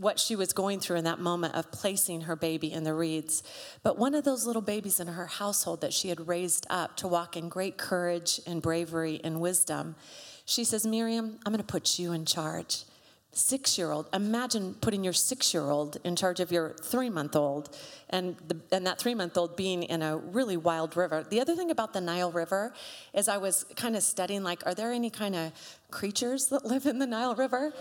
what 0.00 0.19
she 0.19 0.37
was 0.37 0.52
going 0.52 0.81
through 0.81 0.97
in 0.97 1.05
that 1.05 1.19
moment 1.19 1.55
of 1.55 1.71
placing 1.73 2.23
her 2.23 2.37
baby 2.37 2.73
in 2.73 2.85
the 2.85 2.95
reeds. 2.95 3.43
But 3.83 3.99
one 3.99 4.14
of 4.14 4.25
those 4.25 4.47
little 4.47 4.62
babies 4.62 5.00
in 5.00 5.09
her 5.09 5.26
household 5.26 5.81
that 5.81 5.93
she 5.93 6.09
had 6.09 6.28
raised 6.28 6.67
up 6.71 6.97
to 6.99 7.09
walk 7.09 7.37
in 7.37 7.49
great 7.49 7.76
courage 7.76 8.40
and 8.47 8.62
bravery 8.62 9.21
and 9.25 9.40
wisdom, 9.40 9.97
she 10.45 10.64
says, 10.64 10.87
Miriam, 10.87 11.38
I'm 11.45 11.52
going 11.52 11.64
to 11.64 11.73
put 11.73 11.99
you 11.99 12.12
in 12.12 12.25
charge. 12.25 12.85
Six 13.33 13.76
year 13.76 13.90
old, 13.90 14.09
imagine 14.14 14.75
putting 14.81 15.05
your 15.05 15.12
six 15.12 15.52
year 15.52 15.64
old 15.64 15.99
in 16.02 16.17
charge 16.17 16.40
of 16.40 16.50
your 16.50 16.75
three 16.83 17.11
month 17.11 17.37
old, 17.37 17.76
and, 18.09 18.37
and 18.73 18.87
that 18.87 18.99
three 18.99 19.14
month 19.14 19.37
old 19.37 19.55
being 19.55 19.83
in 19.83 20.00
a 20.00 20.17
really 20.17 20.57
wild 20.57 20.97
river. 20.97 21.25
The 21.28 21.40
other 21.40 21.55
thing 21.55 21.71
about 21.71 21.93
the 21.93 22.00
Nile 22.00 22.33
River 22.33 22.73
is 23.12 23.28
I 23.28 23.37
was 23.37 23.64
kind 23.76 23.97
of 23.97 24.02
studying, 24.02 24.43
like, 24.43 24.64
are 24.67 24.75
there 24.75 24.93
any 24.93 25.11
kind 25.11 25.37
of 25.37 25.52
creatures 25.90 26.47
that 26.47 26.64
live 26.64 26.87
in 26.87 26.99
the 26.99 27.07
Nile 27.07 27.35
River? 27.35 27.73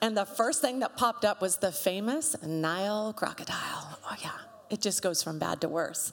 And 0.00 0.16
the 0.16 0.24
first 0.24 0.60
thing 0.60 0.78
that 0.80 0.96
popped 0.96 1.24
up 1.24 1.40
was 1.40 1.56
the 1.56 1.72
famous 1.72 2.36
Nile 2.42 3.12
crocodile. 3.12 3.98
Oh, 4.04 4.16
yeah, 4.22 4.30
it 4.70 4.80
just 4.80 5.02
goes 5.02 5.22
from 5.22 5.38
bad 5.38 5.60
to 5.62 5.68
worse. 5.68 6.12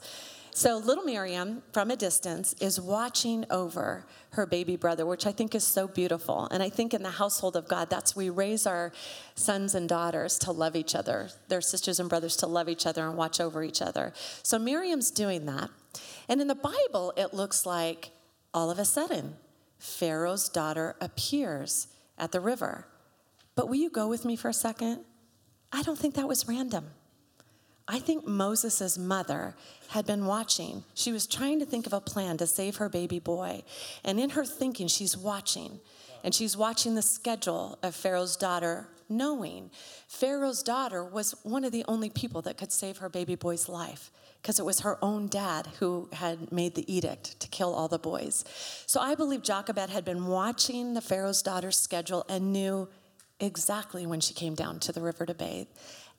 So 0.56 0.78
little 0.78 1.04
Miriam, 1.04 1.62
from 1.72 1.90
a 1.90 1.96
distance, 1.96 2.54
is 2.60 2.80
watching 2.80 3.44
over 3.50 4.06
her 4.30 4.46
baby 4.46 4.76
brother, 4.76 5.04
which 5.04 5.26
I 5.26 5.32
think 5.32 5.54
is 5.54 5.64
so 5.64 5.86
beautiful. 5.86 6.48
And 6.50 6.62
I 6.62 6.70
think 6.70 6.94
in 6.94 7.02
the 7.02 7.10
household 7.10 7.56
of 7.56 7.68
God, 7.68 7.90
that's 7.90 8.16
we 8.16 8.30
raise 8.30 8.66
our 8.66 8.90
sons 9.34 9.74
and 9.74 9.86
daughters 9.86 10.38
to 10.40 10.52
love 10.52 10.74
each 10.74 10.94
other, 10.94 11.28
their 11.48 11.60
sisters 11.60 12.00
and 12.00 12.08
brothers 12.08 12.36
to 12.36 12.46
love 12.46 12.70
each 12.70 12.86
other 12.86 13.06
and 13.06 13.18
watch 13.18 13.38
over 13.38 13.62
each 13.62 13.82
other. 13.82 14.14
So 14.42 14.58
Miriam's 14.58 15.10
doing 15.10 15.44
that. 15.44 15.68
And 16.26 16.40
in 16.40 16.48
the 16.48 16.54
Bible, 16.54 17.12
it 17.18 17.34
looks 17.34 17.66
like 17.66 18.12
all 18.54 18.70
of 18.70 18.78
a 18.78 18.86
sudden, 18.86 19.36
Pharaoh's 19.78 20.48
daughter 20.48 20.96
appears 21.02 21.88
at 22.16 22.32
the 22.32 22.40
river. 22.40 22.86
But 23.56 23.68
will 23.68 23.76
you 23.76 23.90
go 23.90 24.06
with 24.06 24.24
me 24.24 24.36
for 24.36 24.48
a 24.48 24.54
second? 24.54 25.00
I 25.72 25.82
don't 25.82 25.98
think 25.98 26.14
that 26.14 26.28
was 26.28 26.46
random. 26.46 26.86
I 27.88 27.98
think 27.98 28.26
Moses' 28.26 28.98
mother 28.98 29.54
had 29.88 30.06
been 30.06 30.26
watching. 30.26 30.84
She 30.94 31.12
was 31.12 31.26
trying 31.26 31.60
to 31.60 31.66
think 31.66 31.86
of 31.86 31.92
a 31.92 32.00
plan 32.00 32.36
to 32.38 32.46
save 32.46 32.76
her 32.76 32.88
baby 32.88 33.18
boy. 33.18 33.62
And 34.04 34.18
in 34.20 34.30
her 34.30 34.44
thinking, 34.44 34.88
she's 34.88 35.16
watching. 35.16 35.80
And 36.24 36.34
she's 36.34 36.56
watching 36.56 36.96
the 36.96 37.02
schedule 37.02 37.78
of 37.82 37.94
Pharaoh's 37.94 38.36
daughter, 38.36 38.88
knowing 39.08 39.70
Pharaoh's 40.08 40.62
daughter 40.62 41.04
was 41.04 41.36
one 41.44 41.64
of 41.64 41.70
the 41.70 41.84
only 41.86 42.10
people 42.10 42.42
that 42.42 42.58
could 42.58 42.72
save 42.72 42.98
her 42.98 43.08
baby 43.08 43.36
boy's 43.36 43.68
life 43.68 44.10
because 44.42 44.58
it 44.58 44.64
was 44.64 44.80
her 44.80 44.98
own 45.02 45.28
dad 45.28 45.68
who 45.78 46.08
had 46.12 46.52
made 46.52 46.74
the 46.74 46.92
edict 46.92 47.38
to 47.40 47.48
kill 47.48 47.72
all 47.72 47.88
the 47.88 47.98
boys. 47.98 48.44
So 48.86 49.00
I 49.00 49.14
believe 49.14 49.42
Jochebed 49.42 49.90
had 49.90 50.04
been 50.04 50.26
watching 50.26 50.94
the 50.94 51.00
Pharaoh's 51.00 51.42
daughter's 51.42 51.78
schedule 51.78 52.24
and 52.28 52.52
knew 52.52 52.88
exactly 53.40 54.06
when 54.06 54.20
she 54.20 54.34
came 54.34 54.54
down 54.54 54.80
to 54.80 54.92
the 54.92 55.00
river 55.00 55.26
to 55.26 55.34
bathe. 55.34 55.68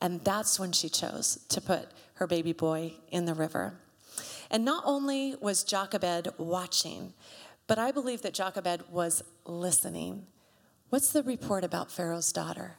And 0.02 0.24
that's 0.24 0.60
when 0.60 0.72
she 0.72 0.90
chose 0.90 1.40
to 1.50 1.62
put 1.62 1.90
her 2.16 2.28
baby 2.28 2.54
boy 2.54 2.94
in 3.10 3.26
the 3.26 3.34
river. 3.34 3.80
And 4.50 4.64
not 4.64 4.84
only 4.86 5.36
was 5.42 5.64
Jochebed 5.64 6.30
watching, 6.38 7.14
but 7.66 7.78
I 7.78 7.92
believe 7.92 8.22
that 8.22 8.34
Jochebed 8.34 8.84
was 8.90 9.24
listening. 9.46 10.26
What's 10.90 11.12
the 11.12 11.24
report 11.24 11.64
about 11.64 11.92
Pharaoh's 11.92 12.32
daughter? 12.32 12.78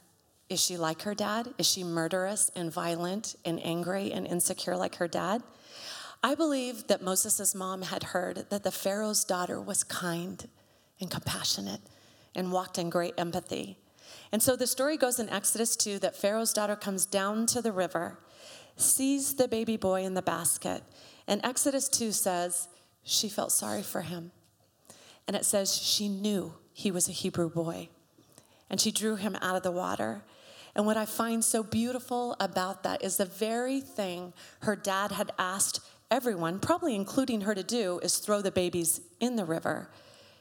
Is 0.49 0.61
she 0.63 0.79
like 0.79 1.03
her 1.03 1.15
dad? 1.15 1.53
Is 1.59 1.67
she 1.67 1.85
murderous 1.85 2.51
and 2.57 2.73
violent 2.73 3.37
and 3.45 3.63
angry 3.63 4.13
and 4.13 4.27
insecure 4.27 4.77
like 4.77 4.97
her 4.97 5.09
dad? 5.09 5.43
I 6.23 6.35
believe 6.35 6.87
that 6.87 7.03
Moses' 7.03 7.55
mom 7.55 7.83
had 7.83 8.03
heard 8.03 8.47
that 8.49 8.65
the 8.65 8.73
Pharaoh's 8.73 9.25
daughter 9.25 9.61
was 9.61 9.85
kind 9.85 10.49
and 11.01 11.11
compassionate 11.11 11.81
and 12.35 12.51
walked 12.51 12.79
in 12.79 12.89
great 12.89 13.15
empathy. 13.19 13.79
And 14.33 14.43
so 14.43 14.57
the 14.57 14.67
story 14.67 14.97
goes 14.97 15.19
in 15.19 15.29
Exodus 15.29 15.77
2 15.77 15.99
that 16.01 16.17
Pharaoh's 16.17 16.53
daughter 16.53 16.77
comes 16.77 17.07
down 17.07 17.47
to 17.47 17.63
the 17.63 17.73
river, 17.73 18.19
sees 18.77 19.35
the 19.35 19.49
baby 19.49 19.77
boy 19.77 20.05
in 20.05 20.15
the 20.15 20.23
basket, 20.23 20.83
and 21.27 21.41
Exodus 21.45 21.89
2 21.89 22.13
says 22.13 22.69
she 23.03 23.29
felt 23.29 23.53
sorry 23.53 23.83
for 23.83 24.03
him. 24.03 24.33
And 25.27 25.37
it 25.37 25.45
says 25.45 25.77
she 25.77 26.09
knew 26.09 26.55
he 26.73 26.91
was 26.91 27.09
a 27.09 27.13
Hebrew 27.13 27.51
boy. 27.51 27.89
And 28.71 28.81
she 28.81 28.91
drew 28.91 29.17
him 29.17 29.37
out 29.41 29.57
of 29.57 29.63
the 29.63 29.73
water. 29.73 30.23
And 30.75 30.87
what 30.87 30.97
I 30.97 31.07
find 31.07 31.45
so 31.45 31.63
beautiful 31.63 32.37
about 32.41 32.83
that 32.83 33.03
is 33.03 33.17
the 33.17 33.25
very 33.25 33.81
thing 33.81 34.33
her 34.61 34.77
dad 34.77 35.13
had 35.13 35.33
asked 35.39 35.81
everyone, 36.11 36.61
probably 36.61 36.95
including 36.95 37.43
her, 37.43 37.55
to 37.55 37.63
do 37.63 38.01
is 38.03 38.19
throw 38.19 38.41
the 38.41 38.51
babies 38.51 39.01
in 39.21 39.37
the 39.37 39.45
river. 39.45 39.91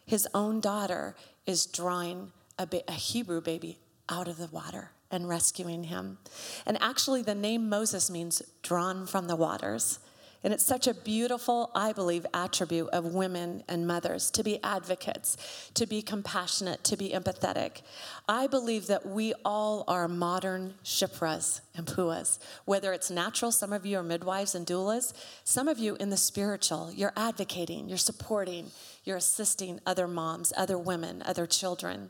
His 0.05 0.27
own 0.33 0.61
daughter 0.61 1.15
is 1.45 1.65
drawing 1.65 2.31
a, 2.57 2.65
ba- 2.65 2.87
a 2.87 2.93
Hebrew 2.93 3.41
baby 3.41 3.79
out 4.09 4.27
of 4.27 4.37
the 4.37 4.47
water 4.47 4.91
and 5.11 5.29
rescuing 5.29 5.85
him. 5.85 6.17
And 6.65 6.77
actually, 6.81 7.21
the 7.21 7.35
name 7.35 7.69
Moses 7.69 8.09
means 8.09 8.41
drawn 8.61 9.05
from 9.05 9.27
the 9.27 9.35
waters. 9.35 9.99
And 10.43 10.53
it's 10.53 10.65
such 10.65 10.87
a 10.87 10.93
beautiful, 10.93 11.71
I 11.73 11.93
believe, 11.93 12.25
attribute 12.33 12.89
of 12.89 13.13
women 13.13 13.63
and 13.67 13.87
mothers 13.87 14.29
to 14.31 14.43
be 14.43 14.63
advocates, 14.63 15.35
to 15.73 15.87
be 15.87 16.01
compassionate, 16.01 16.83
to 16.85 16.95
be 16.95 17.09
empathetic. 17.09 17.81
I 18.29 18.47
believe 18.47 18.87
that 18.87 19.05
we 19.05 19.33
all 19.43 19.83
are 19.87 20.07
modern 20.07 20.75
Shiphrahs 20.83 21.61
and 21.75 21.87
Puahs, 21.87 22.37
whether 22.65 22.93
it's 22.93 23.09
natural, 23.09 23.51
some 23.51 23.73
of 23.73 23.85
you 23.85 23.97
are 23.97 24.03
midwives 24.03 24.53
and 24.53 24.65
doulas, 24.65 25.13
some 25.43 25.67
of 25.67 25.79
you 25.79 25.95
in 25.95 26.11
the 26.11 26.17
spiritual, 26.17 26.91
you're 26.93 27.13
advocating, 27.17 27.89
you're 27.89 27.97
supporting, 27.97 28.71
you're 29.03 29.17
assisting 29.17 29.79
other 29.85 30.07
moms, 30.07 30.53
other 30.55 30.77
women, 30.77 31.23
other 31.25 31.47
children. 31.47 32.09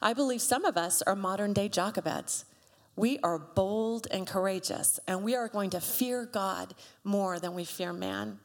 I 0.00 0.12
believe 0.12 0.40
some 0.40 0.64
of 0.64 0.76
us 0.76 1.02
are 1.02 1.16
modern 1.16 1.52
day 1.52 1.68
Jochebeds. 1.68 2.44
We 2.96 3.18
are 3.18 3.38
bold 3.38 4.08
and 4.10 4.26
courageous, 4.26 4.98
and 5.06 5.22
we 5.22 5.34
are 5.34 5.48
going 5.48 5.70
to 5.70 5.80
fear 5.80 6.24
God 6.24 6.74
more 7.04 7.38
than 7.38 7.54
we 7.54 7.64
fear 7.64 7.92
man. 7.92 8.38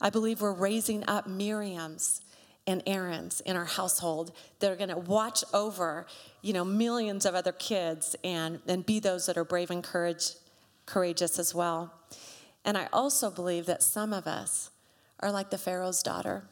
I 0.00 0.10
believe 0.10 0.42
we're 0.42 0.52
raising 0.52 1.02
up 1.08 1.26
Miriam's 1.26 2.20
and 2.66 2.82
Aaron's 2.86 3.40
in 3.40 3.56
our 3.56 3.64
household 3.64 4.32
that 4.60 4.70
are 4.70 4.76
going 4.76 4.90
to 4.90 4.98
watch 4.98 5.42
over, 5.54 6.06
you 6.42 6.52
know, 6.52 6.64
millions 6.64 7.24
of 7.24 7.34
other 7.34 7.52
kids 7.52 8.14
and, 8.22 8.60
and 8.66 8.84
be 8.84 9.00
those 9.00 9.26
that 9.26 9.38
are 9.38 9.44
brave 9.44 9.70
and 9.70 9.82
courage, 9.82 10.32
courageous 10.84 11.38
as 11.38 11.54
well. 11.54 11.92
And 12.64 12.76
I 12.76 12.88
also 12.92 13.30
believe 13.30 13.64
that 13.66 13.82
some 13.82 14.12
of 14.12 14.26
us 14.26 14.70
are 15.20 15.32
like 15.32 15.50
the 15.50 15.58
Pharaoh's 15.58 16.02
daughter. 16.02 16.44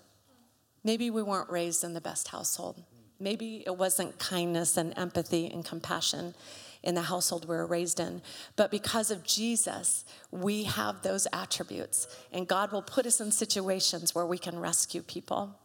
Maybe 0.82 1.11
we 1.11 1.23
weren't 1.23 1.50
raised 1.50 1.85
in 1.85 1.92
the 1.92 2.00
best 2.00 2.28
household. 2.28 2.82
Maybe 3.20 3.62
it 3.66 3.76
wasn't 3.76 4.18
kindness 4.18 4.76
and 4.78 4.97
empathy 4.97 5.50
and 5.50 5.64
compassion 5.64 6.35
in 6.82 6.94
the 6.94 7.02
household 7.02 7.49
we 7.49 7.56
were 7.56 7.66
raised 7.66 8.00
in. 8.00 8.23
But 8.56 8.70
because 8.70 9.11
of 9.11 9.25
Jesus, 9.25 10.04
we 10.30 10.64
have 10.64 11.02
those 11.02 11.26
attributes. 11.32 12.08
And 12.32 12.47
God 12.47 12.73
will 12.73 12.82
put 12.82 13.06
us 13.06 13.20
in 13.20 13.32
situations 13.32 14.14
where 14.14 14.26
we 14.26 14.38
can 14.38 14.58
rescue 14.58 15.02
people 15.02 15.58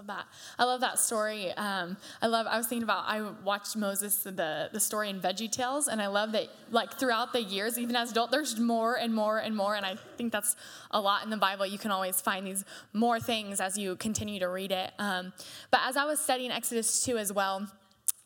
love 0.00 0.06
that. 0.06 0.26
I 0.58 0.64
love 0.64 0.80
that 0.80 0.98
story. 0.98 1.52
Um, 1.52 1.96
I 2.22 2.26
love. 2.26 2.46
I 2.46 2.56
was 2.56 2.66
thinking 2.66 2.84
about. 2.84 3.04
I 3.06 3.20
watched 3.44 3.76
Moses 3.76 4.16
the 4.22 4.70
the 4.72 4.80
story 4.80 5.10
in 5.10 5.20
Veggie 5.20 5.50
Tales, 5.50 5.88
and 5.88 6.00
I 6.00 6.06
love 6.06 6.32
that. 6.32 6.48
Like 6.70 6.94
throughout 6.94 7.32
the 7.32 7.42
years, 7.42 7.78
even 7.78 7.94
as 7.96 8.12
adult, 8.12 8.30
there's 8.30 8.58
more 8.58 8.96
and 8.96 9.14
more 9.14 9.38
and 9.38 9.54
more. 9.54 9.74
And 9.74 9.84
I 9.84 9.96
think 10.16 10.32
that's 10.32 10.56
a 10.90 11.00
lot 11.00 11.24
in 11.24 11.30
the 11.30 11.36
Bible. 11.36 11.66
You 11.66 11.78
can 11.78 11.90
always 11.90 12.20
find 12.20 12.46
these 12.46 12.64
more 12.92 13.20
things 13.20 13.60
as 13.60 13.76
you 13.76 13.96
continue 13.96 14.40
to 14.40 14.48
read 14.48 14.72
it. 14.72 14.92
Um, 14.98 15.32
but 15.70 15.80
as 15.84 15.96
I 15.96 16.04
was 16.04 16.18
studying 16.18 16.50
Exodus 16.50 17.04
two 17.04 17.18
as 17.18 17.32
well 17.32 17.68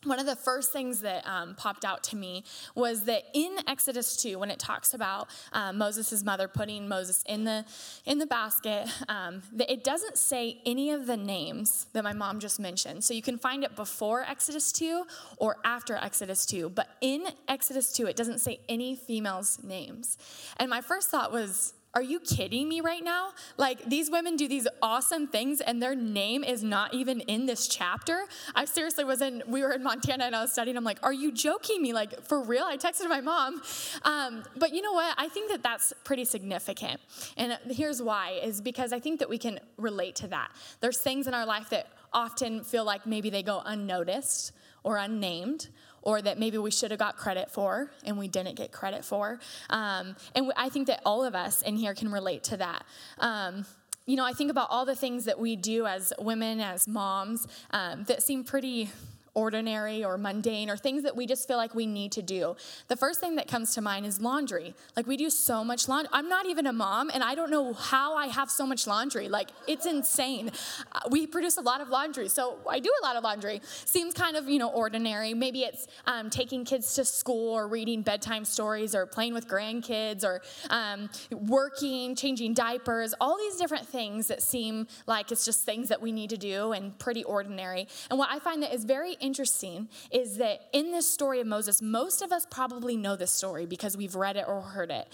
one 0.05 0.19
of 0.19 0.25
the 0.25 0.35
first 0.35 0.71
things 0.71 1.01
that 1.01 1.25
um, 1.27 1.55
popped 1.55 1.85
out 1.85 2.03
to 2.03 2.15
me 2.15 2.43
was 2.73 3.03
that 3.03 3.23
in 3.33 3.57
Exodus 3.67 4.15
2, 4.17 4.39
when 4.39 4.51
it 4.51 4.59
talks 4.59 4.93
about 4.93 5.29
um, 5.53 5.77
Moses' 5.77 6.23
mother 6.23 6.47
putting 6.47 6.87
Moses 6.87 7.23
in 7.27 7.43
the, 7.43 7.65
in 8.05 8.19
the 8.19 8.25
basket, 8.25 8.87
um, 9.09 9.41
that 9.53 9.71
it 9.71 9.83
doesn't 9.83 10.17
say 10.17 10.61
any 10.65 10.91
of 10.91 11.07
the 11.07 11.17
names 11.17 11.87
that 11.93 12.03
my 12.03 12.13
mom 12.13 12.39
just 12.39 12.59
mentioned. 12.59 13.03
So 13.03 13.13
you 13.13 13.21
can 13.21 13.37
find 13.37 13.63
it 13.63 13.75
before 13.75 14.23
Exodus 14.23 14.71
2 14.71 15.05
or 15.37 15.57
after 15.63 15.95
Exodus 15.95 16.45
2. 16.45 16.69
But 16.69 16.89
in 17.01 17.25
Exodus 17.47 17.93
2, 17.93 18.07
it 18.07 18.15
doesn't 18.15 18.39
say 18.39 18.59
any 18.69 18.95
females' 18.95 19.59
names. 19.63 20.17
And 20.57 20.69
my 20.69 20.81
first 20.81 21.09
thought 21.09 21.31
was, 21.31 21.73
are 21.95 22.01
you 22.01 22.19
kidding 22.19 22.67
me 22.67 22.81
right 22.81 23.03
now? 23.03 23.31
Like, 23.57 23.85
these 23.85 24.11
women 24.11 24.35
do 24.35 24.49
these 24.49 24.67
awesome 24.81 25.27
things, 25.27 25.61
and 25.61 25.81
their 25.81 25.95
name 25.95 26.43
is 26.43 26.61
not 26.61 26.93
even 26.93 27.21
in 27.21 27.45
this 27.45 27.69
chapter. 27.69 28.25
I 28.53 28.65
seriously 28.65 29.05
was 29.05 29.21
in, 29.21 29.41
we 29.47 29.61
were 29.61 29.71
in 29.71 29.81
Montana 29.81 30.25
and 30.25 30.35
I 30.35 30.41
was 30.41 30.51
studying. 30.51 30.75
I'm 30.75 30.83
like, 30.83 30.99
are 31.03 31.13
you 31.13 31.31
joking 31.31 31.81
me? 31.81 31.93
Like, 31.93 32.21
for 32.25 32.43
real? 32.43 32.65
I 32.65 32.75
texted 32.75 33.07
my 33.07 33.21
mom. 33.21 33.61
Um, 34.03 34.43
but 34.57 34.73
you 34.73 34.81
know 34.81 34.91
what? 34.91 35.15
I 35.17 35.29
think 35.29 35.49
that 35.51 35.63
that's 35.63 35.93
pretty 36.03 36.25
significant. 36.25 36.99
And 37.37 37.57
here's 37.69 38.01
why 38.01 38.39
is 38.43 38.59
because 38.59 38.91
I 38.91 38.99
think 38.99 39.19
that 39.19 39.29
we 39.29 39.37
can 39.37 39.59
relate 39.77 40.15
to 40.17 40.27
that. 40.27 40.51
There's 40.81 40.99
things 40.99 41.27
in 41.27 41.33
our 41.33 41.45
life 41.45 41.69
that 41.69 41.87
often 42.11 42.63
feel 42.63 42.83
like 42.83 43.05
maybe 43.05 43.29
they 43.29 43.43
go 43.43 43.61
unnoticed 43.65 44.51
or 44.83 44.97
unnamed 44.97 45.69
or 46.05 46.21
that 46.21 46.39
maybe 46.39 46.57
we 46.57 46.71
should 46.71 46.91
have 46.91 46.99
got 46.99 47.17
credit 47.17 47.51
for 47.51 47.89
and 48.05 48.17
we 48.17 48.27
didn't 48.27 48.55
get 48.55 48.71
credit 48.71 49.03
for. 49.03 49.39
Um, 49.69 50.15
and 50.35 50.53
I 50.55 50.69
think 50.69 50.87
that 50.87 51.01
all 51.05 51.23
of 51.25 51.35
us 51.35 51.61
in 51.63 51.75
here 51.75 51.93
can 51.93 52.11
relate 52.11 52.43
to 52.45 52.57
that. 52.57 52.85
Um, 53.17 53.65
you 54.05 54.15
know, 54.15 54.23
I 54.23 54.33
think 54.33 54.51
about 54.51 54.67
all 54.69 54.85
the 54.85 54.95
things 54.95 55.25
that 55.25 55.39
we 55.39 55.55
do 55.55 55.87
as 55.87 56.13
women, 56.19 56.61
as 56.61 56.87
moms, 56.87 57.47
um, 57.71 58.03
that 58.03 58.21
seem 58.21 58.43
pretty 58.43 58.91
ordinary 59.35 60.03
or 60.03 60.17
mundane 60.17 60.69
or 60.69 60.77
things 60.77 61.03
that 61.03 61.15
we 61.15 61.27
just 61.27 61.47
feel 61.47 61.57
like 61.57 61.75
we 61.75 61.85
need 61.85 62.11
to 62.13 62.21
do. 62.21 62.55
The 62.87 62.95
first 62.95 63.19
thing 63.19 63.35
that 63.35 63.47
comes 63.47 63.75
to 63.75 63.81
mind 63.81 64.05
is 64.05 64.19
laundry. 64.21 64.73
Like 64.95 65.05
we 65.05 65.17
do 65.17 65.29
so 65.29 65.63
much 65.63 65.87
laundry. 65.87 66.09
I'm 66.13 66.29
not 66.29 66.45
even 66.45 66.65
a 66.65 66.73
mom 66.73 67.11
and 67.13 67.23
I 67.23 67.35
don't 67.35 67.51
know 67.51 67.73
how 67.73 68.15
I 68.15 68.27
have 68.27 68.49
so 68.49 68.65
much 68.65 68.87
laundry. 68.87 69.27
Like 69.27 69.49
it's 69.67 69.85
insane. 69.85 70.51
Uh, 70.91 70.99
we 71.11 71.27
produce 71.27 71.57
a 71.57 71.61
lot 71.61 71.81
of 71.81 71.89
laundry, 71.89 72.29
so 72.29 72.57
I 72.69 72.79
do 72.79 72.91
a 73.01 73.05
lot 73.05 73.15
of 73.17 73.23
laundry. 73.23 73.61
Seems 73.85 74.13
kind 74.13 74.37
of, 74.37 74.49
you 74.49 74.57
know, 74.57 74.69
ordinary. 74.69 75.33
Maybe 75.33 75.63
it's 75.63 75.87
um, 76.07 76.29
taking 76.29 76.63
kids 76.63 76.95
to 76.95 77.05
school 77.05 77.53
or 77.53 77.67
reading 77.67 78.01
bedtime 78.01 78.45
stories 78.45 78.95
or 78.95 79.05
playing 79.05 79.33
with 79.33 79.47
grandkids 79.47 80.23
or 80.23 80.41
um, 80.69 81.09
working, 81.31 82.15
changing 82.15 82.53
diapers, 82.53 83.13
all 83.19 83.37
these 83.37 83.57
different 83.57 83.85
things 83.85 84.27
that 84.27 84.41
seem 84.41 84.87
like 85.07 85.31
it's 85.31 85.43
just 85.43 85.63
things 85.63 85.89
that 85.89 86.01
we 86.01 86.11
need 86.13 86.29
to 86.29 86.37
do 86.37 86.71
and 86.71 86.97
pretty 86.99 87.23
ordinary. 87.25 87.87
And 88.09 88.17
what 88.17 88.29
I 88.31 88.39
find 88.39 88.63
that 88.63 88.73
is 88.73 88.85
very 88.85 89.17
interesting 89.25 89.89
is 90.11 90.37
that 90.37 90.69
in 90.71 90.91
this 90.91 91.09
story 91.09 91.39
of 91.39 91.47
Moses, 91.47 91.81
most 91.81 92.21
of 92.21 92.31
us 92.31 92.45
probably 92.49 92.95
know 92.95 93.15
this 93.15 93.31
story 93.31 93.65
because 93.65 93.97
we've 93.97 94.15
read 94.15 94.37
it 94.37 94.45
or 94.47 94.61
heard 94.61 94.91
it. 94.91 95.07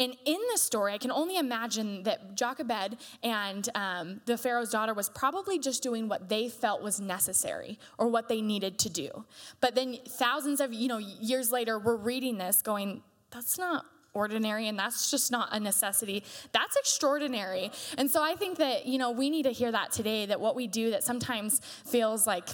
And 0.00 0.16
in 0.24 0.38
this 0.50 0.62
story, 0.62 0.92
I 0.92 0.98
can 0.98 1.10
only 1.10 1.36
imagine 1.36 2.02
that 2.04 2.34
Jochebed 2.34 2.96
and 3.22 3.68
um, 3.74 4.20
the 4.26 4.36
Pharaoh's 4.36 4.70
daughter 4.70 4.94
was 4.94 5.08
probably 5.08 5.58
just 5.58 5.82
doing 5.82 6.08
what 6.08 6.28
they 6.28 6.48
felt 6.48 6.82
was 6.82 7.00
necessary 7.00 7.78
or 7.98 8.08
what 8.08 8.28
they 8.28 8.40
needed 8.40 8.78
to 8.80 8.90
do. 8.90 9.24
But 9.60 9.74
then 9.74 9.98
thousands 10.08 10.60
of 10.60 10.72
you 10.72 10.88
know 10.88 10.98
years 10.98 11.52
later, 11.52 11.78
we're 11.78 11.96
reading 11.96 12.38
this 12.38 12.62
going, 12.62 13.02
that's 13.30 13.58
not 13.58 13.84
ordinary 14.14 14.68
and 14.68 14.78
that's 14.78 15.10
just 15.10 15.30
not 15.30 15.48
a 15.52 15.60
necessity 15.60 16.24
that's 16.52 16.76
extraordinary 16.76 17.70
and 17.98 18.10
so 18.10 18.22
i 18.22 18.34
think 18.34 18.58
that 18.58 18.86
you 18.86 18.98
know 18.98 19.10
we 19.10 19.30
need 19.30 19.44
to 19.44 19.52
hear 19.52 19.70
that 19.70 19.92
today 19.92 20.26
that 20.26 20.40
what 20.40 20.56
we 20.56 20.66
do 20.66 20.90
that 20.90 21.04
sometimes 21.04 21.60
feels 21.84 22.26
like 22.26 22.48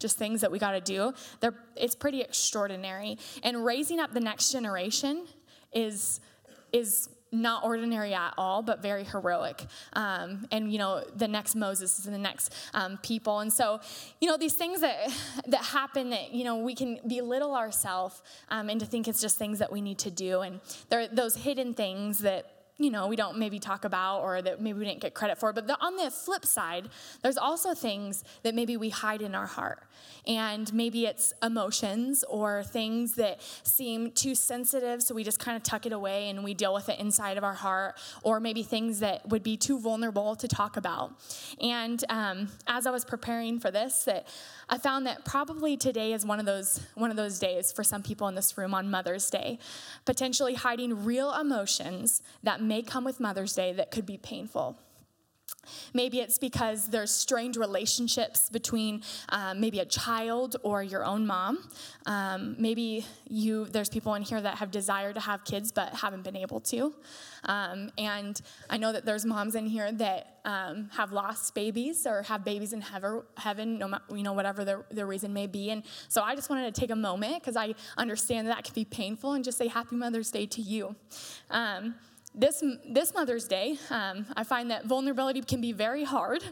just 0.00 0.18
things 0.18 0.40
that 0.40 0.50
we 0.50 0.58
got 0.58 0.72
to 0.72 0.80
do 0.80 1.12
they're 1.40 1.54
it's 1.76 1.94
pretty 1.94 2.20
extraordinary 2.20 3.18
and 3.42 3.64
raising 3.64 4.00
up 4.00 4.12
the 4.12 4.20
next 4.20 4.50
generation 4.50 5.26
is 5.72 6.20
is 6.72 7.08
not 7.32 7.64
ordinary 7.64 8.14
at 8.14 8.34
all, 8.36 8.62
but 8.62 8.82
very 8.82 9.04
heroic. 9.04 9.64
Um, 9.92 10.46
and 10.50 10.72
you 10.72 10.78
know, 10.78 11.04
the 11.16 11.28
next 11.28 11.54
Moses 11.54 12.04
and 12.04 12.14
the 12.14 12.18
next 12.18 12.52
um, 12.74 12.98
people. 13.02 13.40
And 13.40 13.52
so, 13.52 13.80
you 14.20 14.28
know, 14.28 14.36
these 14.36 14.54
things 14.54 14.80
that 14.80 14.96
that 15.46 15.64
happen 15.64 16.10
that 16.10 16.32
you 16.32 16.44
know 16.44 16.58
we 16.58 16.74
can 16.74 16.98
belittle 17.06 17.54
ourselves 17.54 18.22
um, 18.48 18.68
and 18.68 18.80
to 18.80 18.86
think 18.86 19.08
it's 19.08 19.20
just 19.20 19.38
things 19.38 19.58
that 19.58 19.70
we 19.70 19.80
need 19.80 19.98
to 19.98 20.10
do. 20.10 20.40
And 20.40 20.60
there 20.88 21.00
are 21.00 21.08
those 21.08 21.36
hidden 21.36 21.74
things 21.74 22.20
that 22.20 22.59
you 22.80 22.90
know 22.90 23.06
we 23.06 23.14
don't 23.14 23.38
maybe 23.38 23.58
talk 23.58 23.84
about 23.84 24.22
or 24.22 24.42
that 24.42 24.60
maybe 24.60 24.78
we 24.78 24.84
didn't 24.84 25.00
get 25.00 25.14
credit 25.14 25.38
for 25.38 25.52
but 25.52 25.66
the, 25.66 25.78
on 25.80 25.96
the 25.96 26.10
flip 26.10 26.44
side 26.44 26.88
there's 27.22 27.36
also 27.36 27.74
things 27.74 28.24
that 28.42 28.54
maybe 28.54 28.76
we 28.76 28.88
hide 28.88 29.22
in 29.22 29.34
our 29.34 29.46
heart 29.46 29.84
and 30.26 30.72
maybe 30.72 31.06
it's 31.06 31.32
emotions 31.42 32.24
or 32.28 32.62
things 32.62 33.14
that 33.14 33.40
seem 33.62 34.10
too 34.12 34.34
sensitive, 34.34 35.02
so 35.02 35.14
we 35.14 35.24
just 35.24 35.38
kind 35.38 35.56
of 35.56 35.62
tuck 35.62 35.86
it 35.86 35.92
away 35.92 36.28
and 36.28 36.44
we 36.44 36.54
deal 36.54 36.74
with 36.74 36.88
it 36.88 36.98
inside 36.98 37.36
of 37.36 37.44
our 37.44 37.54
heart, 37.54 37.96
or 38.22 38.40
maybe 38.40 38.62
things 38.62 39.00
that 39.00 39.28
would 39.28 39.42
be 39.42 39.56
too 39.56 39.78
vulnerable 39.78 40.36
to 40.36 40.48
talk 40.48 40.76
about. 40.76 41.12
And 41.60 42.02
um, 42.08 42.48
as 42.66 42.86
I 42.86 42.90
was 42.90 43.04
preparing 43.04 43.58
for 43.60 43.70
this, 43.70 44.04
that 44.04 44.26
I 44.68 44.78
found 44.78 45.06
that 45.06 45.24
probably 45.24 45.76
today 45.76 46.12
is 46.12 46.24
one 46.24 46.38
of 46.38 46.46
those 46.46 46.80
one 46.94 47.10
of 47.10 47.16
those 47.16 47.38
days 47.38 47.72
for 47.72 47.82
some 47.82 48.02
people 48.02 48.28
in 48.28 48.34
this 48.34 48.56
room 48.56 48.74
on 48.74 48.90
Mother's 48.90 49.30
Day, 49.30 49.58
potentially 50.04 50.54
hiding 50.54 51.04
real 51.04 51.34
emotions 51.34 52.22
that 52.42 52.62
may 52.70 52.82
come 52.82 53.02
with 53.02 53.18
Mother's 53.18 53.52
Day 53.52 53.72
that 53.72 53.90
could 53.90 54.06
be 54.06 54.16
painful. 54.16 54.78
Maybe 55.92 56.20
it's 56.20 56.38
because 56.38 56.86
there's 56.86 57.10
strained 57.10 57.56
relationships 57.56 58.48
between 58.48 59.02
um, 59.28 59.60
maybe 59.60 59.80
a 59.80 59.84
child 59.84 60.56
or 60.62 60.80
your 60.80 61.04
own 61.04 61.26
mom. 61.26 61.68
Um, 62.06 62.54
maybe 62.58 63.04
you 63.28 63.64
there's 63.66 63.88
people 63.88 64.14
in 64.14 64.22
here 64.22 64.40
that 64.40 64.58
have 64.58 64.70
desire 64.70 65.12
to 65.12 65.20
have 65.20 65.44
kids 65.44 65.72
but 65.72 65.88
haven't 65.94 66.22
been 66.22 66.36
able 66.36 66.60
to. 66.72 66.94
Um, 67.44 67.90
and 67.98 68.40
I 68.68 68.76
know 68.76 68.92
that 68.92 69.04
there's 69.04 69.24
moms 69.24 69.54
in 69.56 69.66
here 69.66 69.90
that 69.92 70.38
um, 70.44 70.88
have 70.92 71.10
lost 71.12 71.54
babies 71.54 72.06
or 72.06 72.22
have 72.22 72.44
babies 72.44 72.72
in 72.72 72.80
heaven, 72.80 73.22
heaven 73.36 73.78
no 73.78 73.98
you 74.14 74.22
know 74.22 74.32
whatever 74.32 74.64
the, 74.64 74.84
the 74.92 75.04
reason 75.04 75.32
may 75.32 75.48
be. 75.48 75.70
And 75.70 75.82
so 76.08 76.22
I 76.22 76.36
just 76.36 76.48
wanted 76.48 76.72
to 76.72 76.80
take 76.80 76.90
a 76.90 77.00
moment 77.10 77.34
because 77.40 77.56
I 77.56 77.74
understand 77.98 78.46
that, 78.46 78.54
that 78.54 78.64
can 78.64 78.74
be 78.74 78.84
painful 78.84 79.32
and 79.32 79.44
just 79.44 79.58
say 79.58 79.66
Happy 79.66 79.96
Mother's 79.96 80.30
Day 80.30 80.46
to 80.46 80.62
you. 80.62 80.94
This, 82.34 82.62
this 82.88 83.12
Mother's 83.12 83.48
Day, 83.48 83.76
um, 83.90 84.26
I 84.36 84.44
find 84.44 84.70
that 84.70 84.86
vulnerability 84.86 85.40
can 85.42 85.60
be 85.60 85.72
very 85.72 86.04
hard, 86.04 86.44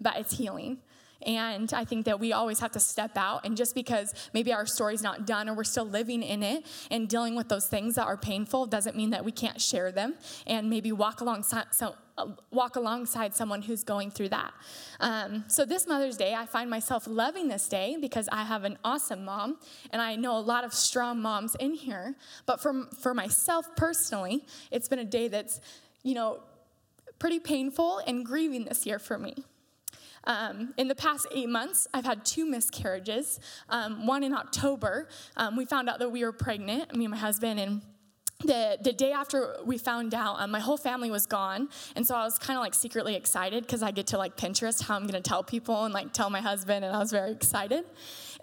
but 0.00 0.16
it's 0.16 0.36
healing. 0.36 0.78
And 1.26 1.72
I 1.72 1.84
think 1.84 2.06
that 2.06 2.20
we 2.20 2.32
always 2.32 2.60
have 2.60 2.72
to 2.72 2.80
step 2.80 3.16
out. 3.16 3.44
And 3.44 3.56
just 3.56 3.74
because 3.74 4.14
maybe 4.32 4.52
our 4.52 4.66
story's 4.66 5.02
not 5.02 5.26
done 5.26 5.48
or 5.48 5.54
we're 5.54 5.64
still 5.64 5.84
living 5.84 6.22
in 6.22 6.42
it 6.42 6.66
and 6.90 7.08
dealing 7.08 7.34
with 7.34 7.48
those 7.48 7.66
things 7.66 7.94
that 7.94 8.06
are 8.06 8.16
painful 8.16 8.66
doesn't 8.66 8.96
mean 8.96 9.10
that 9.10 9.24
we 9.24 9.32
can't 9.32 9.60
share 9.60 9.92
them 9.92 10.14
and 10.46 10.68
maybe 10.68 10.92
walk 10.92 11.20
alongside, 11.20 11.66
so, 11.70 11.94
uh, 12.18 12.26
walk 12.50 12.76
alongside 12.76 13.34
someone 13.34 13.62
who's 13.62 13.84
going 13.84 14.10
through 14.10 14.28
that. 14.28 14.52
Um, 15.00 15.44
so 15.48 15.64
this 15.64 15.86
Mother's 15.86 16.16
Day, 16.16 16.34
I 16.34 16.46
find 16.46 16.68
myself 16.68 17.06
loving 17.06 17.48
this 17.48 17.68
day 17.68 17.96
because 18.00 18.28
I 18.30 18.44
have 18.44 18.64
an 18.64 18.76
awesome 18.84 19.24
mom, 19.24 19.58
and 19.90 20.02
I 20.02 20.16
know 20.16 20.36
a 20.36 20.40
lot 20.40 20.64
of 20.64 20.74
strong 20.74 21.20
moms 21.20 21.54
in 21.54 21.74
here. 21.74 22.14
But 22.44 22.60
for 22.60 22.86
for 23.00 23.14
myself 23.14 23.66
personally, 23.76 24.44
it's 24.70 24.88
been 24.88 24.98
a 24.98 25.04
day 25.04 25.28
that's, 25.28 25.60
you 26.02 26.14
know, 26.14 26.40
pretty 27.18 27.38
painful 27.38 27.98
and 28.06 28.26
grieving 28.26 28.64
this 28.64 28.84
year 28.84 28.98
for 28.98 29.18
me. 29.18 29.34
Um, 30.24 30.74
in 30.76 30.88
the 30.88 30.94
past 30.94 31.26
eight 31.34 31.48
months, 31.48 31.88
I've 31.92 32.04
had 32.04 32.24
two 32.24 32.46
miscarriages. 32.46 33.40
Um, 33.68 34.06
one 34.06 34.22
in 34.22 34.34
October, 34.34 35.08
um, 35.36 35.56
we 35.56 35.64
found 35.64 35.88
out 35.88 35.98
that 35.98 36.10
we 36.10 36.24
were 36.24 36.32
pregnant, 36.32 36.94
me 36.94 37.04
and 37.04 37.10
my 37.12 37.16
husband, 37.16 37.58
and 37.60 37.82
the, 38.42 38.78
the 38.80 38.92
day 38.92 39.12
after 39.12 39.56
we 39.64 39.78
found 39.78 40.14
out, 40.14 40.36
um, 40.40 40.50
my 40.50 40.60
whole 40.60 40.76
family 40.76 41.10
was 41.10 41.26
gone, 41.26 41.68
and 41.96 42.06
so 42.06 42.14
I 42.14 42.24
was 42.24 42.38
kind 42.38 42.56
of 42.56 42.62
like 42.62 42.74
secretly 42.74 43.14
excited 43.14 43.64
because 43.64 43.82
I 43.82 43.90
get 43.90 44.08
to 44.08 44.18
like 44.18 44.36
Pinterest 44.36 44.82
how 44.82 44.96
I'm 44.96 45.06
gonna 45.06 45.20
tell 45.20 45.42
people 45.42 45.84
and 45.84 45.94
like 45.94 46.12
tell 46.12 46.30
my 46.30 46.40
husband, 46.40 46.84
and 46.84 46.94
I 46.94 46.98
was 46.98 47.10
very 47.10 47.30
excited. 47.32 47.84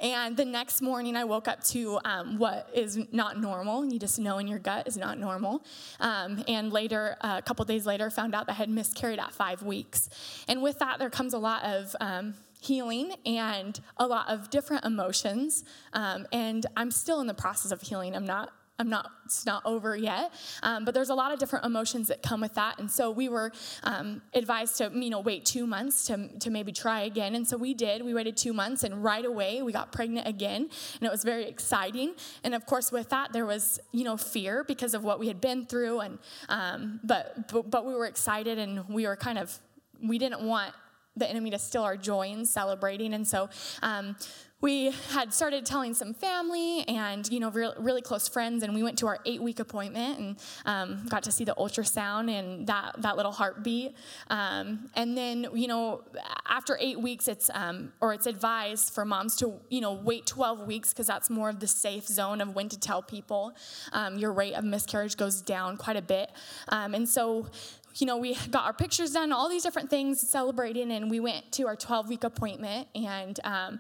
And 0.02 0.38
the 0.38 0.46
next 0.46 0.82
morning, 0.82 1.18
I 1.18 1.26
woke 1.26 1.48
up 1.48 1.62
to 1.66 2.00
um, 2.06 2.38
what 2.38 2.70
is 2.74 2.98
not 3.12 3.40
normal. 3.40 3.86
You 3.86 4.00
just 4.00 4.18
know 4.18 4.38
in 4.38 4.48
your 4.48 4.60
gut 4.60 4.88
is 4.88 4.96
not 4.96 5.20
normal. 5.20 5.62
Um, 6.00 6.44
and 6.48 6.72
later, 6.72 7.18
uh, 7.20 7.36
a 7.40 7.42
couple 7.42 7.66
days 7.66 7.86
later, 7.86 8.10
found 8.10 8.34
out 8.34 8.48
that 8.48 8.54
I 8.54 8.56
had 8.56 8.70
miscarried 8.70 9.20
at 9.20 9.34
five 9.34 9.62
weeks. 9.62 10.10
And 10.48 10.62
with 10.62 10.80
that, 10.80 11.00
there 11.00 11.10
comes 11.10 11.34
a 11.34 11.38
lot 11.38 11.64
of 11.64 11.96
um, 12.00 12.36
healing 12.62 13.14
and 13.26 13.80
a 13.98 14.08
lot 14.08 14.30
of 14.30 14.50
different 14.50 14.86
emotions. 14.86 15.66
Um, 15.92 16.28
and 16.32 16.66
I'm 16.78 16.92
still 16.92 17.20
in 17.20 17.28
the 17.28 17.34
process 17.34 17.72
of 17.72 17.82
healing. 17.82 18.16
I'm 18.16 18.26
not 18.26 18.54
I'm 18.80 18.89
not, 18.89 19.12
it's 19.26 19.46
not 19.46 19.62
over 19.65 19.96
yet. 19.96 20.32
Um, 20.63 20.86
but 20.86 20.94
there's 20.94 21.10
a 21.10 21.15
lot 21.15 21.34
of 21.34 21.39
different 21.39 21.65
emotions 21.65 22.08
that 22.08 22.24
come 22.24 22.39
with 22.39 22.54
that. 22.56 22.80
And 22.80 22.89
so 22.89 23.12
we 23.12 23.28
were 23.28 23.52
um, 23.84 24.22
advised 24.34 24.78
to, 24.78 24.89
you 24.94 25.10
know, 25.10 25.20
wait 25.20 25.46
two 25.46 25.68
months 25.68 26.06
to, 26.08 26.30
to 26.39 26.50
maybe 26.50 26.72
try 26.72 27.02
again. 27.02 27.36
And 27.36 27.48
so 27.48 27.58
we 27.58 27.74
did. 27.74 28.04
We 28.04 28.13
waited 28.13 28.38
two 28.38 28.54
months, 28.54 28.84
and 28.84 29.04
right 29.04 29.26
away 29.26 29.62
we 29.62 29.74
got 29.74 29.92
pregnant 29.92 30.28
again. 30.28 30.70
And 31.00 31.04
it 31.04 31.12
was 31.12 31.24
very 31.24 31.46
exciting. 31.46 32.15
And 32.44 32.56
of 32.56 32.65
course, 32.65 32.92
with 32.92 33.10
that, 33.10 33.34
there 33.34 33.46
was, 33.46 33.80
you 33.92 34.04
know, 34.04 34.18
fear 34.18 34.63
because 34.63 34.94
of 34.94 35.04
what 35.04 35.20
we 35.20 35.28
had 35.28 35.42
been 35.42 35.65
through. 35.65 36.00
And, 36.00 36.20
um, 36.48 37.02
but, 37.04 37.52
but, 37.52 37.70
but 37.70 37.86
we 37.86 37.94
were 37.94 38.06
excited 38.06 38.58
and 38.58 38.88
we 38.88 39.06
were 39.06 39.18
kind 39.18 39.38
of, 39.38 39.60
we 40.02 40.18
didn't 40.18 40.42
want 40.42 40.74
the 41.18 41.30
enemy 41.30 41.50
to 41.50 41.60
steal 41.60 41.84
our 41.84 41.98
joy 41.98 42.30
in 42.30 42.46
celebrating. 42.46 43.13
And 43.13 43.28
so, 43.28 43.50
um, 43.82 44.15
we 44.62 44.91
had 45.12 45.34
started 45.34 45.65
telling 45.65 45.93
some 45.93 46.13
family 46.13 46.84
and 46.88 47.30
you 47.32 47.39
know 47.39 47.50
re- 47.50 47.72
really 47.78 48.02
close 48.02 48.28
friends 48.28 48.63
and 48.63 48.74
we 48.74 48.84
went 48.84 48.98
to 48.98 49.08
our 49.08 49.19
eight 49.26 49.41
week 49.41 49.60
appointment 49.60 50.19
and 50.19 50.39
um, 50.65 51.06
got 51.08 51.24
to 51.24 51.32
see 51.32 51.45
the 51.45 51.56
ultrasound 51.56 52.30
and 52.30 52.67
that, 52.67 52.95
that 53.02 53.15
little 53.15 53.32
heartbeat 53.32 53.95
um, 54.30 54.89
and 54.95 55.17
then 55.17 55.48
you 55.54 55.67
know 55.67 56.02
after 56.48 56.78
eight 56.82 57.00
weeks 57.00 57.28
it's 57.28 57.50
um, 57.54 57.91
or 58.02 58.13
it's 58.13 58.28
advised 58.28 58.93
for 58.93 59.06
moms 59.06 59.36
to 59.36 59.54
you 59.69 59.82
know 59.82 59.93
wait 59.93 60.26
12 60.26 60.67
weeks 60.67 60.89
because 60.89 61.08
that's 61.08 61.30
more 61.30 61.50
of 61.50 61.60
the 61.60 61.67
safe 61.67 62.08
zone 62.08 62.41
of 62.41 62.56
when 62.56 62.67
to 62.67 62.80
tell 62.80 63.02
people 63.02 63.54
um, 63.93 64.17
your 64.17 64.34
rate 64.34 64.54
of 64.54 64.63
miscarriage 64.63 65.15
goes 65.15 65.41
down 65.41 65.78
quite 65.78 65.95
a 65.95 66.02
bit 66.02 66.32
um, 66.69 66.93
and 66.93 67.08
so 67.08 67.48
you 67.95 68.06
know, 68.06 68.17
we 68.17 68.36
got 68.52 68.65
our 68.65 68.72
pictures 68.72 69.12
done, 69.12 69.32
all 69.34 69.50
these 69.50 69.63
different 69.63 69.89
things, 69.89 70.22
celebrating, 70.22 70.91
and 70.91 71.10
we 71.10 71.19
went 71.19 71.52
to 71.54 71.67
our 71.67 71.76
12 71.76 72.08
week 72.08 72.24
appointment. 72.24 72.88
And 72.95 73.38
um, 73.43 73.80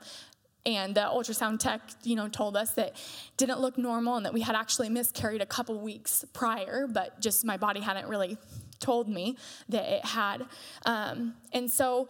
and 0.65 0.93
the 0.93 1.01
ultrasound 1.01 1.59
tech 1.59 1.81
you 2.03 2.15
know 2.15 2.27
told 2.27 2.57
us 2.57 2.73
that 2.73 2.95
didn't 3.37 3.59
look 3.59 3.77
normal 3.77 4.17
and 4.17 4.25
that 4.25 4.33
we 4.33 4.41
had 4.41 4.55
actually 4.55 4.89
miscarried 4.89 5.41
a 5.41 5.45
couple 5.45 5.79
weeks 5.79 6.25
prior 6.33 6.85
but 6.85 7.19
just 7.21 7.45
my 7.45 7.55
body 7.55 7.79
hadn't 7.79 8.07
really 8.07 8.37
told 8.79 9.09
me 9.09 9.37
that 9.69 9.83
it 9.83 10.05
had. 10.05 10.45
Um, 10.85 11.35
and 11.53 11.69
so 11.69 12.09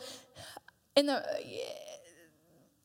in 0.96 1.08
the 1.08 1.24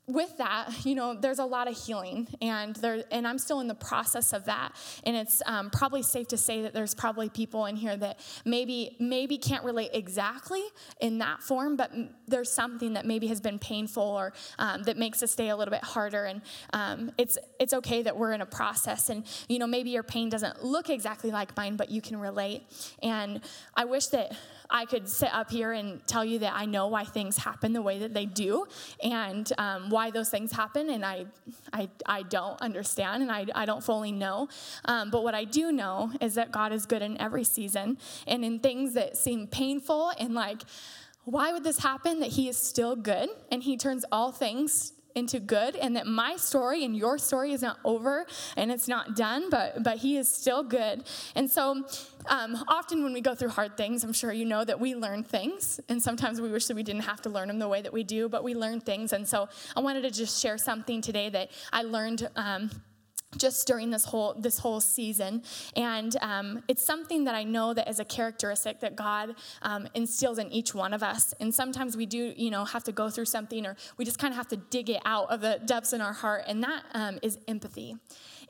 with 0.06 0.36
that, 0.38 0.70
you 0.84 0.94
know, 0.94 1.14
there's 1.14 1.38
a 1.38 1.44
lot 1.44 1.68
of 1.68 1.76
healing, 1.76 2.28
and 2.40 2.76
there, 2.76 3.04
and 3.10 3.26
I'm 3.26 3.38
still 3.38 3.60
in 3.60 3.68
the 3.68 3.74
process 3.74 4.32
of 4.32 4.44
that. 4.46 4.72
And 5.04 5.16
it's 5.16 5.42
um, 5.46 5.70
probably 5.70 6.02
safe 6.02 6.28
to 6.28 6.36
say 6.36 6.62
that 6.62 6.74
there's 6.74 6.94
probably 6.94 7.28
people 7.28 7.66
in 7.66 7.76
here 7.76 7.96
that 7.96 8.20
maybe 8.44 8.96
maybe 8.98 9.38
can't 9.38 9.64
relate 9.64 9.90
exactly 9.92 10.62
in 11.00 11.18
that 11.18 11.42
form, 11.42 11.76
but 11.76 11.92
there's 12.26 12.50
something 12.50 12.94
that 12.94 13.06
maybe 13.06 13.26
has 13.28 13.40
been 13.40 13.58
painful 13.58 14.02
or 14.02 14.32
um, 14.58 14.82
that 14.84 14.96
makes 14.96 15.22
us 15.22 15.32
stay 15.32 15.48
a 15.48 15.56
little 15.56 15.72
bit 15.72 15.84
harder. 15.84 16.24
And 16.24 16.42
um, 16.72 17.12
it's 17.18 17.38
it's 17.58 17.72
okay 17.74 18.02
that 18.02 18.16
we're 18.16 18.32
in 18.32 18.40
a 18.40 18.46
process, 18.46 19.08
and 19.08 19.24
you 19.48 19.58
know, 19.58 19.66
maybe 19.66 19.90
your 19.90 20.02
pain 20.02 20.28
doesn't 20.28 20.64
look 20.64 20.90
exactly 20.90 21.30
like 21.30 21.56
mine, 21.56 21.76
but 21.76 21.90
you 21.90 22.00
can 22.00 22.18
relate. 22.18 22.62
And 23.02 23.40
I 23.74 23.84
wish 23.84 24.08
that 24.08 24.36
I 24.70 24.86
could 24.86 25.08
sit 25.08 25.32
up 25.32 25.50
here 25.50 25.72
and 25.72 26.04
tell 26.06 26.24
you 26.24 26.40
that 26.40 26.52
I 26.54 26.64
know 26.64 26.88
why 26.88 27.04
things 27.04 27.38
happen 27.38 27.72
the 27.72 27.82
way 27.82 27.98
that 28.00 28.14
they 28.14 28.26
do, 28.26 28.66
and 29.02 29.50
um, 29.58 29.90
why 29.94 30.10
those 30.10 30.28
things 30.28 30.50
happen, 30.50 30.90
and 30.90 31.06
I, 31.06 31.26
I, 31.72 31.88
I 32.04 32.22
don't 32.24 32.60
understand 32.60 33.22
and 33.22 33.30
I, 33.30 33.46
I 33.54 33.64
don't 33.64 33.82
fully 33.82 34.10
know. 34.10 34.48
Um, 34.86 35.10
but 35.10 35.22
what 35.22 35.36
I 35.36 35.44
do 35.44 35.70
know 35.70 36.10
is 36.20 36.34
that 36.34 36.50
God 36.50 36.72
is 36.72 36.84
good 36.84 37.00
in 37.00 37.16
every 37.20 37.44
season 37.44 37.98
and 38.26 38.44
in 38.44 38.58
things 38.58 38.94
that 38.94 39.16
seem 39.16 39.46
painful 39.46 40.10
and 40.18 40.34
like, 40.34 40.62
why 41.24 41.52
would 41.52 41.62
this 41.62 41.78
happen? 41.78 42.18
That 42.18 42.30
He 42.30 42.48
is 42.48 42.56
still 42.56 42.96
good 42.96 43.28
and 43.52 43.62
He 43.62 43.76
turns 43.76 44.04
all 44.10 44.32
things 44.32 44.92
into 45.14 45.38
good 45.40 45.76
and 45.76 45.96
that 45.96 46.06
my 46.06 46.36
story 46.36 46.84
and 46.84 46.96
your 46.96 47.18
story 47.18 47.52
is 47.52 47.62
not 47.62 47.78
over 47.84 48.26
and 48.56 48.70
it's 48.70 48.88
not 48.88 49.16
done, 49.16 49.48
but, 49.50 49.82
but 49.82 49.98
He 49.98 50.16
is 50.16 50.28
still 50.28 50.62
good. 50.62 51.04
And 51.34 51.50
so 51.50 51.84
um, 52.26 52.64
often 52.68 53.04
when 53.04 53.12
we 53.12 53.20
go 53.20 53.34
through 53.34 53.50
hard 53.50 53.76
things, 53.76 54.02
I'm 54.04 54.12
sure 54.12 54.32
you 54.32 54.44
know 54.44 54.64
that 54.64 54.78
we 54.80 54.94
learn 54.94 55.22
things. 55.22 55.80
And 55.88 56.02
sometimes 56.02 56.40
we 56.40 56.50
wish 56.50 56.66
that 56.66 56.74
we 56.74 56.82
didn't 56.82 57.02
have 57.02 57.22
to 57.22 57.30
learn 57.30 57.48
them 57.48 57.58
the 57.58 57.68
way 57.68 57.82
that 57.82 57.92
we 57.92 58.02
do, 58.02 58.28
but 58.28 58.42
we 58.42 58.54
learn 58.54 58.80
things. 58.80 59.12
And 59.12 59.26
so 59.26 59.48
I 59.76 59.80
wanted 59.80 60.02
to 60.02 60.10
just 60.10 60.40
share 60.40 60.58
something 60.58 61.00
today 61.00 61.28
that 61.30 61.50
I 61.72 61.82
learned. 61.82 62.28
Um, 62.36 62.70
just 63.36 63.66
during 63.66 63.90
this 63.90 64.04
whole 64.04 64.34
this 64.34 64.58
whole 64.58 64.80
season. 64.80 65.42
And 65.76 66.16
um, 66.20 66.62
it's 66.68 66.84
something 66.84 67.24
that 67.24 67.34
i 67.34 67.44
know 67.44 67.74
that 67.74 67.88
is 67.88 68.00
a 68.00 68.04
characteristic 68.04 68.80
that 68.80 68.96
god 68.96 69.34
um, 69.62 69.88
instills 69.94 70.38
in 70.38 70.50
each 70.52 70.74
one 70.74 70.94
of 70.94 71.02
us. 71.02 71.34
And 71.40 71.54
sometimes 71.54 71.96
we 71.96 72.06
do 72.06 72.32
you 72.36 72.50
know 72.50 72.64
have 72.64 72.84
to 72.84 72.92
go 72.92 73.10
through 73.10 73.26
something 73.26 73.66
or 73.66 73.76
we 73.96 74.04
just 74.04 74.18
kind 74.18 74.32
of 74.32 74.36
have 74.36 74.48
to 74.48 74.56
dig 74.56 74.90
it 74.90 75.02
out 75.04 75.30
of 75.30 75.40
the 75.40 75.60
depths 75.64 75.92
in 75.92 76.00
our 76.00 76.12
heart. 76.12 76.44
And 76.46 76.62
that 76.62 76.82
um, 76.92 77.18
is 77.22 77.38
empathy. 77.48 77.96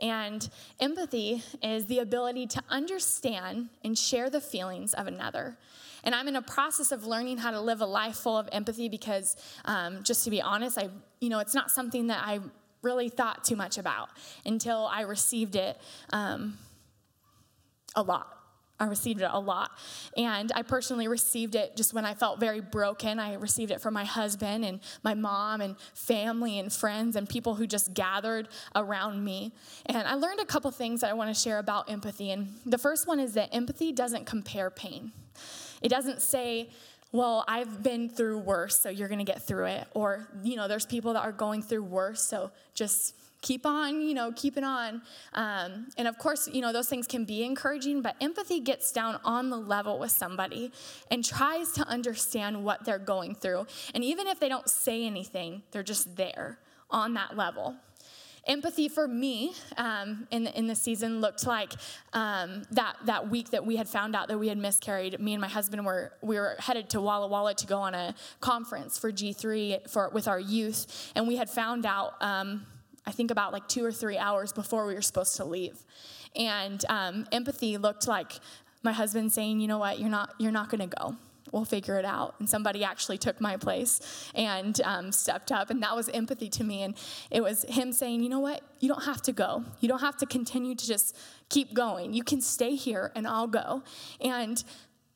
And 0.03 0.49
empathy 0.81 1.43
is 1.63 1.87
the 1.87 2.01
ability 2.01 2.47
to 2.49 2.63
understand 2.69 3.69
and 3.85 3.97
share 3.97 4.29
the 4.29 4.41
feelings 4.41 4.93
of 4.95 5.07
another. 5.07 5.57
And 6.03 6.15
i'm 6.15 6.29
in 6.29 6.37
a 6.37 6.43
process 6.43 6.93
of 6.93 7.07
learning 7.07 7.39
how 7.39 7.51
to 7.51 7.61
live 7.61 7.81
a 7.81 7.87
life 7.87 8.17
full 8.17 8.37
of 8.37 8.49
empathy 8.53 8.89
because 8.89 9.37
um, 9.65 10.03
just 10.03 10.25
to 10.25 10.31
be 10.31 10.43
honest 10.43 10.77
i 10.77 10.89
you 11.21 11.31
know 11.31 11.39
it's 11.39 11.55
not 11.55 11.71
something 11.71 12.09
that 12.09 12.23
i 12.23 12.41
really 12.85 13.09
thought 13.09 13.45
too 13.45 13.57
much 13.57 13.79
about 13.79 14.11
until 14.45 14.87
I 14.87 15.01
received 15.03 15.57
it 15.57 15.81
um, 16.11 16.59
a 17.97 18.03
lot. 18.03 18.35
I 18.81 18.87
received 18.87 19.21
it 19.21 19.31
a 19.31 19.39
lot. 19.39 19.71
And 20.17 20.51
I 20.55 20.63
personally 20.63 21.07
received 21.07 21.55
it 21.55 21.77
just 21.77 21.95
when 21.95 22.05
I 22.05 22.15
felt 22.15 22.41
very 22.41 22.61
broken. 22.61 23.21
I 23.21 23.35
received 23.35 23.71
it 23.71 23.81
from 23.81 23.95
my 23.95 24.05
husband 24.05 24.65
and 24.65 24.81
my 25.05 25.15
mom 25.15 25.61
and 25.61 25.77
family 25.95 26.59
and 26.59 26.73
friends 26.73 27.15
and 27.15 27.29
people 27.29 27.55
who 27.55 27.67
just 27.67 27.95
gathered 27.95 28.49
around 28.75 29.23
me. 29.23 29.53
And 29.87 29.99
I 29.99 30.15
learned 30.15 30.41
a 30.41 30.45
couple 30.45 30.71
things 30.73 31.03
that 31.03 31.11
I 31.11 31.13
want 31.15 31.35
to 31.35 31.41
share 31.41 31.59
about 31.59 31.89
empathy. 31.89 32.33
And 32.33 32.55
the 32.67 32.79
first 32.79 33.07
one 33.07 33.21
is 33.21 33.35
that 33.35 33.55
empathy 33.55 33.93
doesn't 33.93 34.27
compare 34.27 34.71
pain, 34.71 35.13
it 35.81 35.89
doesn't 35.89 36.21
say, 36.21 36.71
well, 37.15 37.45
I've 37.47 37.81
been 37.81 38.09
through 38.09 38.39
worse, 38.39 38.81
so 38.81 38.89
you're 38.89 39.07
going 39.07 39.25
to 39.25 39.25
get 39.25 39.41
through 39.41 39.67
it. 39.67 39.87
Or, 39.95 40.27
you 40.43 40.57
know, 40.57 40.67
there's 40.67 40.85
people 40.85 41.13
that 41.13 41.23
are 41.23 41.31
going 41.31 41.63
through 41.63 41.85
worse, 41.85 42.21
so 42.21 42.51
just 42.75 43.15
keep 43.41 43.65
on, 43.65 44.01
you 44.01 44.15
know, 44.15 44.33
keep 44.35 44.57
it 44.57 44.65
on. 44.65 45.01
Um, 45.33 45.87
and 45.97 46.09
of 46.09 46.19
course, 46.19 46.49
you 46.53 46.61
know, 46.61 46.73
those 46.73 46.89
things 46.89 47.07
can 47.07 47.25
be 47.25 47.45
encouraging, 47.45 48.03
but 48.03 48.17
empathy 48.21 48.59
gets 48.59 48.91
down 48.91 49.21
on 49.25 49.49
the 49.49 49.57
level 49.57 50.01
with 50.01 50.11
somebody 50.11 50.73
and 51.09 51.25
tries 51.25 51.71
to 51.75 51.87
understand 51.87 52.65
what 52.65 52.85
they're 52.85 52.99
going 52.99 53.37
through. 53.37 53.69
And 53.95 54.03
even 54.03 54.27
if 54.27 54.41
they 54.41 54.49
don't 54.49 54.69
say 54.69 55.07
anything, 55.07 55.63
they're 55.71 55.85
just 55.85 56.17
there 56.17 56.59
on 56.91 57.15
that 57.15 57.37
level. 57.37 57.77
Empathy 58.47 58.89
for 58.89 59.09
me 59.09 59.55
um, 59.79 60.27
in, 60.31 60.47
in 60.49 60.67
the 60.67 60.75
season 60.75 61.21
looked 61.21 61.47
like 61.47 61.73
um, 62.13 62.63
that, 62.73 62.97
that 63.07 63.31
week 63.31 63.51
that 63.51 63.65
we 63.65 63.77
had 63.77 63.89
found 63.89 64.15
out 64.15 64.29
that 64.29 64.39
we 64.39 64.49
had 64.49 64.59
miscarried. 64.59 65.19
Me 65.19 65.33
and 65.33 65.41
my 65.41 65.49
husband 65.49 65.85
were, 65.87 66.13
we 66.21 66.37
were 66.37 66.57
headed 66.59 66.91
to 66.91 67.01
Walla 67.01 67.27
Walla 67.27 67.55
to 67.55 67.67
go 67.67 67.79
on 67.79 67.95
a 67.95 68.15
conference 68.41 68.99
for 68.99 69.11
G3 69.11 69.89
for, 69.89 70.11
with 70.11 70.29
our 70.29 70.39
youth. 70.39 71.11
And 71.15 71.27
we 71.27 71.37
had 71.37 71.49
found 71.49 71.87
out, 71.87 72.23
um, 72.23 72.67
I 73.07 73.13
think, 73.13 73.31
about 73.31 73.53
like 73.53 73.67
two 73.67 73.85
or 73.85 73.93
three 73.93 74.19
hours 74.19 74.53
before 74.53 74.87
we 74.87 74.95
were 74.95 75.03
supposed 75.03 75.37
to 75.37 75.45
leave. 75.45 75.79
And 76.37 76.85
um, 76.89 77.27
empathy 77.33 77.79
looked 77.79 78.07
like 78.07 78.33
my 78.83 78.93
husband 78.93 79.33
saying, 79.33 79.61
you 79.61 79.69
know 79.69 79.79
what, 79.79 79.99
you're 79.99 80.11
not, 80.11 80.35
you're 80.39 80.53
not 80.53 80.69
going 80.69 80.89
to 80.89 80.97
go 80.97 81.17
we'll 81.53 81.65
figure 81.65 81.99
it 81.99 82.05
out. 82.05 82.35
And 82.39 82.49
somebody 82.49 82.85
actually 82.85 83.19
took 83.19 83.41
my 83.41 83.57
place 83.57 84.31
and 84.35 84.81
um, 84.83 85.13
stepped 85.13 85.53
up, 85.53 85.71
and 85.71 85.83
that 85.83 85.95
was 85.95 86.09
empathy 86.09 86.49
to 86.51 86.65
me. 86.65 86.83
And 86.83 86.95
it 87.31 87.43
was 87.43 87.65
him 87.69 87.93
saying, 87.93 88.23
you 88.23 88.29
know 88.29 88.41
what? 88.41 88.63
You 88.81 88.89
don't 88.89 89.05
have 89.05 89.23
to 89.23 89.33
go. 89.33 89.65
You 89.81 89.89
don't 89.89 90.01
have 90.01 90.17
to 90.19 90.27
continue 90.27 90.75
to 90.75 90.87
just 90.87 91.17
keep 91.49 91.75
going. 91.75 92.15
You 92.15 92.25
can 92.25 92.41
stay 92.41 92.75
here, 92.75 93.13
and 93.15 93.27
I'll 93.27 93.47
go. 93.47 93.83
And 94.21 94.63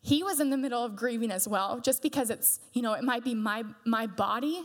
he 0.00 0.22
was 0.22 0.40
in 0.40 0.50
the 0.50 0.56
middle 0.56 0.84
of 0.84 0.96
grieving 0.96 1.30
as 1.30 1.48
well, 1.48 1.80
just 1.80 2.02
because 2.02 2.30
it's, 2.30 2.60
you 2.72 2.82
know, 2.82 2.92
it 2.92 3.02
might 3.02 3.24
be 3.24 3.34
my, 3.34 3.64
my 3.84 4.06
body 4.06 4.62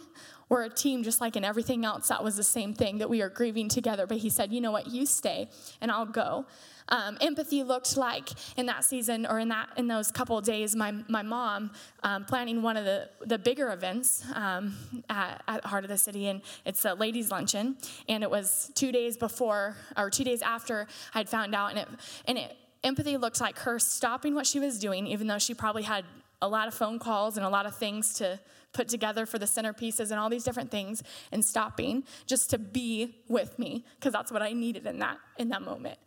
we're 0.53 0.63
a 0.65 0.69
team 0.69 1.01
just 1.01 1.19
like 1.19 1.35
in 1.35 1.43
everything 1.43 1.83
else. 1.83 2.09
That 2.09 2.23
was 2.23 2.35
the 2.35 2.43
same 2.43 2.75
thing 2.75 2.99
that 2.99 3.09
we 3.09 3.23
are 3.23 3.29
grieving 3.29 3.69
together. 3.69 4.05
But 4.05 4.17
he 4.17 4.29
said 4.29 4.53
you 4.53 4.61
know 4.61 4.71
what? 4.71 4.87
You 4.87 5.07
stay 5.07 5.49
and 5.81 5.91
i'll 5.91 6.05
go. 6.05 6.45
Um, 6.89 7.17
empathy 7.21 7.63
looked 7.63 7.95
like 7.97 8.29
in 8.57 8.67
that 8.67 8.83
season 8.83 9.25
or 9.25 9.39
in 9.39 9.49
that 9.49 9.69
in 9.77 9.87
those 9.87 10.11
couple 10.11 10.39
days 10.41 10.75
my, 10.75 10.91
my 11.07 11.21
mom 11.21 11.71
um, 12.03 12.25
planning 12.25 12.61
one 12.61 12.75
of 12.75 12.83
the, 12.83 13.09
the 13.25 13.37
bigger 13.37 13.71
events 13.71 14.25
um, 14.35 14.75
at, 15.09 15.41
at 15.47 15.65
heart 15.65 15.85
of 15.85 15.89
the 15.89 15.97
city 15.97 16.27
and 16.27 16.41
it's 16.65 16.83
a 16.83 16.93
ladies 16.93 17.31
luncheon. 17.31 17.77
And 18.09 18.21
it 18.21 18.29
was 18.29 18.69
two 18.75 18.91
days 18.91 19.15
before 19.17 19.75
or 19.97 20.09
two 20.09 20.25
days 20.25 20.41
after 20.41 20.87
i'd 21.15 21.29
found 21.29 21.55
out 21.55 21.71
and 21.71 21.79
it 21.79 21.87
and 22.25 22.37
it 22.37 22.55
empathy 22.83 23.17
looked 23.17 23.39
like 23.41 23.57
her 23.59 23.79
stopping 23.79 24.35
what 24.35 24.45
she 24.45 24.59
was 24.59 24.77
doing 24.77 25.07
even 25.07 25.25
though 25.25 25.39
she 25.39 25.53
probably 25.53 25.83
had 25.83 26.03
a 26.41 26.47
lot 26.47 26.67
of 26.67 26.73
phone 26.73 26.99
calls 26.99 27.37
and 27.37 27.45
a 27.45 27.49
lot 27.49 27.65
of 27.65 27.73
things 27.75 28.13
to 28.15 28.37
put 28.73 28.87
together 28.87 29.25
for 29.25 29.39
the 29.39 29.45
centerpieces 29.45 30.11
and 30.11 30.19
all 30.19 30.29
these 30.29 30.43
different 30.43 30.71
things 30.71 31.03
and 31.31 31.43
stopping 31.45 32.03
just 32.25 32.49
to 32.49 32.57
be 32.57 33.15
with 33.27 33.57
me 33.57 33.85
because 33.95 34.11
that's 34.11 34.31
what 34.31 34.41
i 34.41 34.51
needed 34.51 34.85
in 34.85 34.99
that 34.99 35.17
in 35.37 35.49
that 35.49 35.61
moment 35.61 35.97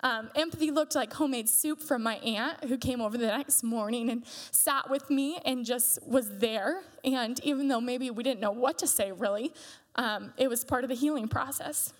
um, 0.00 0.30
empathy 0.36 0.70
looked 0.70 0.94
like 0.94 1.12
homemade 1.12 1.48
soup 1.48 1.80
from 1.80 2.02
my 2.02 2.16
aunt 2.16 2.64
who 2.64 2.78
came 2.78 3.00
over 3.00 3.18
the 3.18 3.26
next 3.26 3.64
morning 3.64 4.10
and 4.10 4.24
sat 4.52 4.88
with 4.88 5.10
me 5.10 5.38
and 5.44 5.64
just 5.64 5.98
was 6.06 6.38
there. 6.38 6.82
And 7.04 7.40
even 7.44 7.66
though 7.66 7.80
maybe 7.80 8.10
we 8.10 8.22
didn't 8.22 8.40
know 8.40 8.52
what 8.52 8.78
to 8.78 8.86
say 8.86 9.10
really, 9.10 9.52
um, 9.96 10.32
it 10.36 10.48
was 10.48 10.64
part 10.64 10.84
of 10.84 10.88
the 10.88 10.94
healing 10.94 11.26
process. 11.26 11.92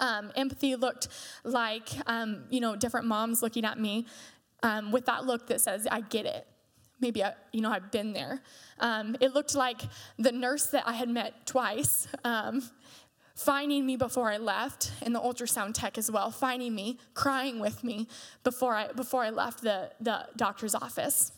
Um, 0.00 0.32
empathy 0.34 0.74
looked 0.74 1.08
like, 1.44 1.88
um, 2.06 2.44
you 2.50 2.60
know, 2.60 2.74
different 2.74 3.06
moms 3.06 3.40
looking 3.42 3.64
at 3.64 3.78
me 3.78 4.06
um, 4.62 4.90
with 4.90 5.06
that 5.06 5.24
look 5.26 5.46
that 5.46 5.60
says, 5.60 5.86
I 5.90 6.00
get 6.00 6.26
it. 6.26 6.46
Maybe, 7.00 7.24
I, 7.24 7.32
you 7.52 7.60
know, 7.60 7.70
I've 7.70 7.90
been 7.90 8.12
there. 8.12 8.40
Um, 8.78 9.16
it 9.20 9.34
looked 9.34 9.54
like 9.54 9.80
the 10.18 10.32
nurse 10.32 10.66
that 10.66 10.84
I 10.86 10.92
had 10.92 11.08
met 11.08 11.46
twice 11.46 12.06
finding 13.40 13.86
me 13.86 13.96
before 13.96 14.30
I 14.30 14.36
left, 14.36 14.92
and 15.00 15.14
the 15.14 15.20
ultrasound 15.20 15.72
tech 15.72 15.96
as 15.96 16.10
well, 16.10 16.30
finding 16.30 16.74
me, 16.74 16.98
crying 17.14 17.58
with 17.58 17.82
me 17.82 18.06
before 18.44 18.74
I, 18.74 18.92
before 18.92 19.22
I 19.22 19.30
left 19.30 19.62
the, 19.62 19.90
the 19.98 20.26
doctor's 20.36 20.74
office. 20.74 21.32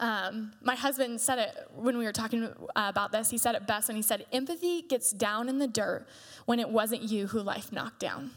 Um, 0.00 0.52
my 0.62 0.74
husband 0.74 1.20
said 1.20 1.38
it 1.38 1.50
when 1.74 1.98
we 1.98 2.04
were 2.04 2.12
talking 2.12 2.44
uh, 2.44 2.52
about 2.74 3.12
this. 3.12 3.28
He 3.28 3.36
said 3.36 3.56
it 3.56 3.66
best 3.66 3.88
when 3.88 3.96
he 3.96 4.02
said, 4.02 4.24
Empathy 4.32 4.80
gets 4.80 5.12
down 5.12 5.50
in 5.50 5.58
the 5.58 5.66
dirt 5.66 6.06
when 6.46 6.58
it 6.60 6.70
wasn't 6.70 7.02
you 7.02 7.26
who 7.26 7.40
life 7.40 7.70
knocked 7.70 8.00
down. 8.00 8.30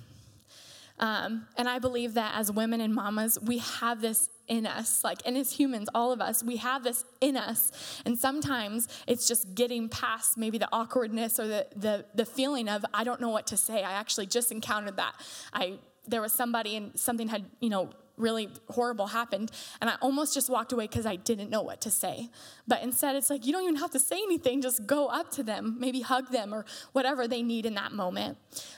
Um, 0.99 1.47
and 1.55 1.69
I 1.69 1.79
believe 1.79 2.15
that 2.15 2.33
as 2.35 2.51
women 2.51 2.81
and 2.81 2.93
mamas, 2.93 3.39
we 3.41 3.59
have 3.59 4.01
this 4.01 4.27
in 4.51 4.67
us. 4.67 5.01
Like, 5.01 5.21
and 5.25 5.37
as 5.37 5.53
humans, 5.53 5.87
all 5.95 6.11
of 6.11 6.19
us, 6.19 6.43
we 6.43 6.57
have 6.57 6.83
this 6.83 7.05
in 7.21 7.37
us. 7.37 7.71
And 8.05 8.19
sometimes 8.19 8.89
it's 9.07 9.25
just 9.25 9.55
getting 9.55 9.87
past 9.87 10.37
maybe 10.37 10.57
the 10.57 10.67
awkwardness 10.73 11.39
or 11.39 11.47
the, 11.47 11.67
the, 11.73 12.05
the 12.13 12.25
feeling 12.25 12.67
of, 12.67 12.83
I 12.93 13.05
don't 13.05 13.21
know 13.21 13.29
what 13.29 13.47
to 13.47 13.57
say. 13.57 13.81
I 13.81 13.93
actually 13.93 14.25
just 14.27 14.51
encountered 14.51 14.97
that. 14.97 15.13
I 15.53 15.79
there 16.07 16.21
was 16.21 16.33
somebody 16.33 16.75
and 16.75 16.99
something 16.99 17.27
had, 17.27 17.45
you 17.59 17.69
know, 17.69 17.91
really 18.17 18.49
horrible 18.69 19.07
happened 19.07 19.49
and 19.79 19.89
i 19.89 19.95
almost 19.99 20.33
just 20.33 20.47
walked 20.47 20.71
away 20.73 20.85
because 20.85 21.07
i 21.07 21.15
didn't 21.15 21.49
know 21.49 21.61
what 21.63 21.81
to 21.81 21.89
say 21.89 22.29
but 22.67 22.83
instead 22.83 23.15
it's 23.15 23.31
like 23.31 23.47
you 23.47 23.53
don't 23.53 23.63
even 23.63 23.77
have 23.77 23.89
to 23.89 23.99
say 23.99 24.17
anything 24.17 24.61
just 24.61 24.85
go 24.85 25.07
up 25.07 25.31
to 25.31 25.41
them 25.41 25.77
maybe 25.79 26.01
hug 26.01 26.29
them 26.29 26.53
or 26.53 26.63
whatever 26.91 27.27
they 27.27 27.41
need 27.41 27.65
in 27.65 27.73
that 27.73 27.93
moment 27.93 28.37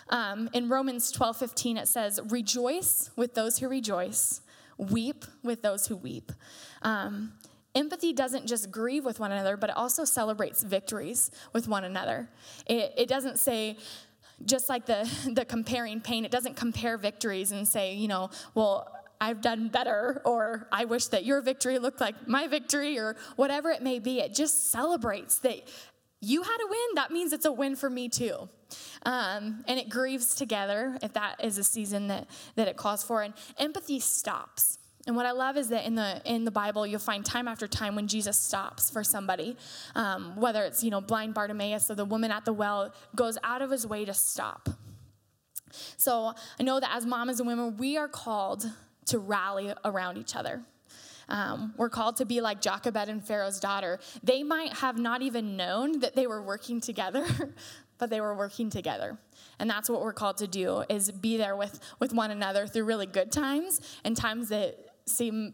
um, 0.10 0.50
in 0.54 0.70
romans 0.70 1.12
12 1.12 1.36
15 1.36 1.78
it 1.78 1.88
says 1.90 2.22
rejoice 2.30 3.10
with 3.18 3.34
those 3.34 3.58
who 3.58 3.68
rejoice 3.68 4.40
weep 4.78 5.26
with 5.44 5.62
those 5.62 5.88
who 5.88 5.96
weep 5.96 6.32
um, 6.82 7.34
Empathy 7.76 8.14
doesn't 8.14 8.46
just 8.46 8.70
grieve 8.70 9.04
with 9.04 9.20
one 9.20 9.32
another, 9.32 9.58
but 9.58 9.72
it 9.72 9.76
also 9.76 10.06
celebrates 10.06 10.62
victories 10.62 11.32
with 11.54 11.68
one 11.68 11.84
another. 11.84 12.30
It, 12.68 12.94
it 12.98 13.10
doesn't 13.10 13.40
say, 13.40 13.78
just 14.46 14.70
like 14.70 14.86
the, 14.86 15.10
the 15.34 15.46
comparing 15.46 16.00
pain, 16.00 16.24
it 16.24 16.32
doesn't 16.32 16.56
compare 16.56 16.98
victories 16.98 17.52
and 17.52 17.68
say, 17.68 17.96
you 17.96 18.08
know, 18.08 18.30
well, 18.54 18.92
I've 19.20 19.42
done 19.42 19.70
better, 19.70 20.22
or 20.26 20.68
I 20.72 20.86
wish 20.86 21.08
that 21.08 21.24
your 21.24 21.42
victory 21.42 21.80
looked 21.80 22.02
like 22.02 22.28
my 22.28 22.48
victory, 22.48 23.00
or 23.00 23.16
whatever 23.38 23.72
it 23.72 23.82
may 23.82 24.00
be. 24.00 24.20
It 24.20 24.34
just 24.34 24.70
celebrates 24.70 25.38
that 25.40 25.62
you 26.24 26.42
had 26.44 26.58
a 26.64 26.68
win. 26.68 26.96
That 26.96 27.12
means 27.12 27.34
it's 27.34 27.46
a 27.46 27.52
win 27.52 27.76
for 27.76 27.90
me 27.90 28.10
too. 28.10 28.50
Um, 29.06 29.64
and 29.68 29.80
it 29.80 29.90
grieves 29.90 30.36
together 30.36 30.98
if 31.02 31.14
that 31.14 31.44
is 31.44 31.58
a 31.58 31.64
season 31.64 32.08
that, 32.08 32.28
that 32.56 32.68
it 32.68 32.78
calls 32.78 33.04
for. 33.04 33.22
And 33.22 33.34
empathy 33.58 34.00
stops. 34.00 34.80
And 35.06 35.18
what 35.18 35.26
I 35.26 35.32
love 35.32 35.58
is 35.58 35.68
that 35.70 35.86
in 35.86 35.96
the 35.96 36.22
in 36.24 36.46
the 36.46 36.52
Bible, 36.52 36.88
you'll 36.88 37.00
find 37.00 37.26
time 37.26 37.50
after 37.50 37.68
time 37.68 37.94
when 37.94 38.08
Jesus 38.08 38.40
stops 38.40 38.90
for 38.90 39.04
somebody, 39.04 39.58
um, 39.96 40.38
whether 40.38 40.64
it's 40.64 40.82
you 40.82 40.92
know 40.92 41.02
blind 41.02 41.34
Bartimaeus 41.34 41.92
or 41.92 41.96
the 41.96 42.06
woman 42.06 42.32
at 42.32 42.46
the 42.46 42.54
well, 42.54 42.94
goes 43.14 43.38
out 43.44 43.62
of 43.62 43.70
his 43.70 43.86
way 43.86 44.06
to 44.06 44.14
stop. 44.14 44.70
So 45.98 46.34
I 46.58 46.64
know 46.64 46.80
that 46.80 46.96
as 46.96 47.06
moms 47.06 47.40
and 47.40 47.48
women, 47.48 47.76
we 47.76 47.98
are 47.98 48.08
called 48.08 48.66
to 49.08 49.20
rally 49.20 49.74
around 49.84 50.18
each 50.18 50.38
other. 50.38 50.62
Um, 51.30 51.74
we're 51.78 51.90
called 51.90 52.18
to 52.18 52.26
be 52.26 52.42
like 52.42 52.62
Jochebed 52.62 53.10
and 53.10 53.26
Pharaoh's 53.26 53.60
daughter. 53.60 54.00
They 54.24 54.44
might 54.44 54.74
have 54.74 54.98
not 54.98 55.22
even 55.22 55.56
known 55.56 56.00
that 56.00 56.16
they 56.16 56.28
were 56.28 56.42
working 56.42 56.82
together, 56.82 57.26
but 57.98 58.10
they 58.10 58.22
were 58.22 58.36
working 58.36 58.70
together. 58.70 59.18
And 59.60 59.70
that's 59.70 59.90
what 59.90 60.02
we're 60.02 60.14
called 60.14 60.38
to 60.38 60.48
do 60.48 60.84
is 60.90 61.12
be 61.12 61.38
there 61.38 61.56
with, 61.56 61.80
with 62.00 62.14
one 62.14 62.32
another 62.32 62.68
through 62.68 62.86
really 62.86 63.06
good 63.06 63.32
times 63.32 63.82
and 64.04 64.16
times 64.16 64.50
that 64.50 64.78
seem 65.06 65.54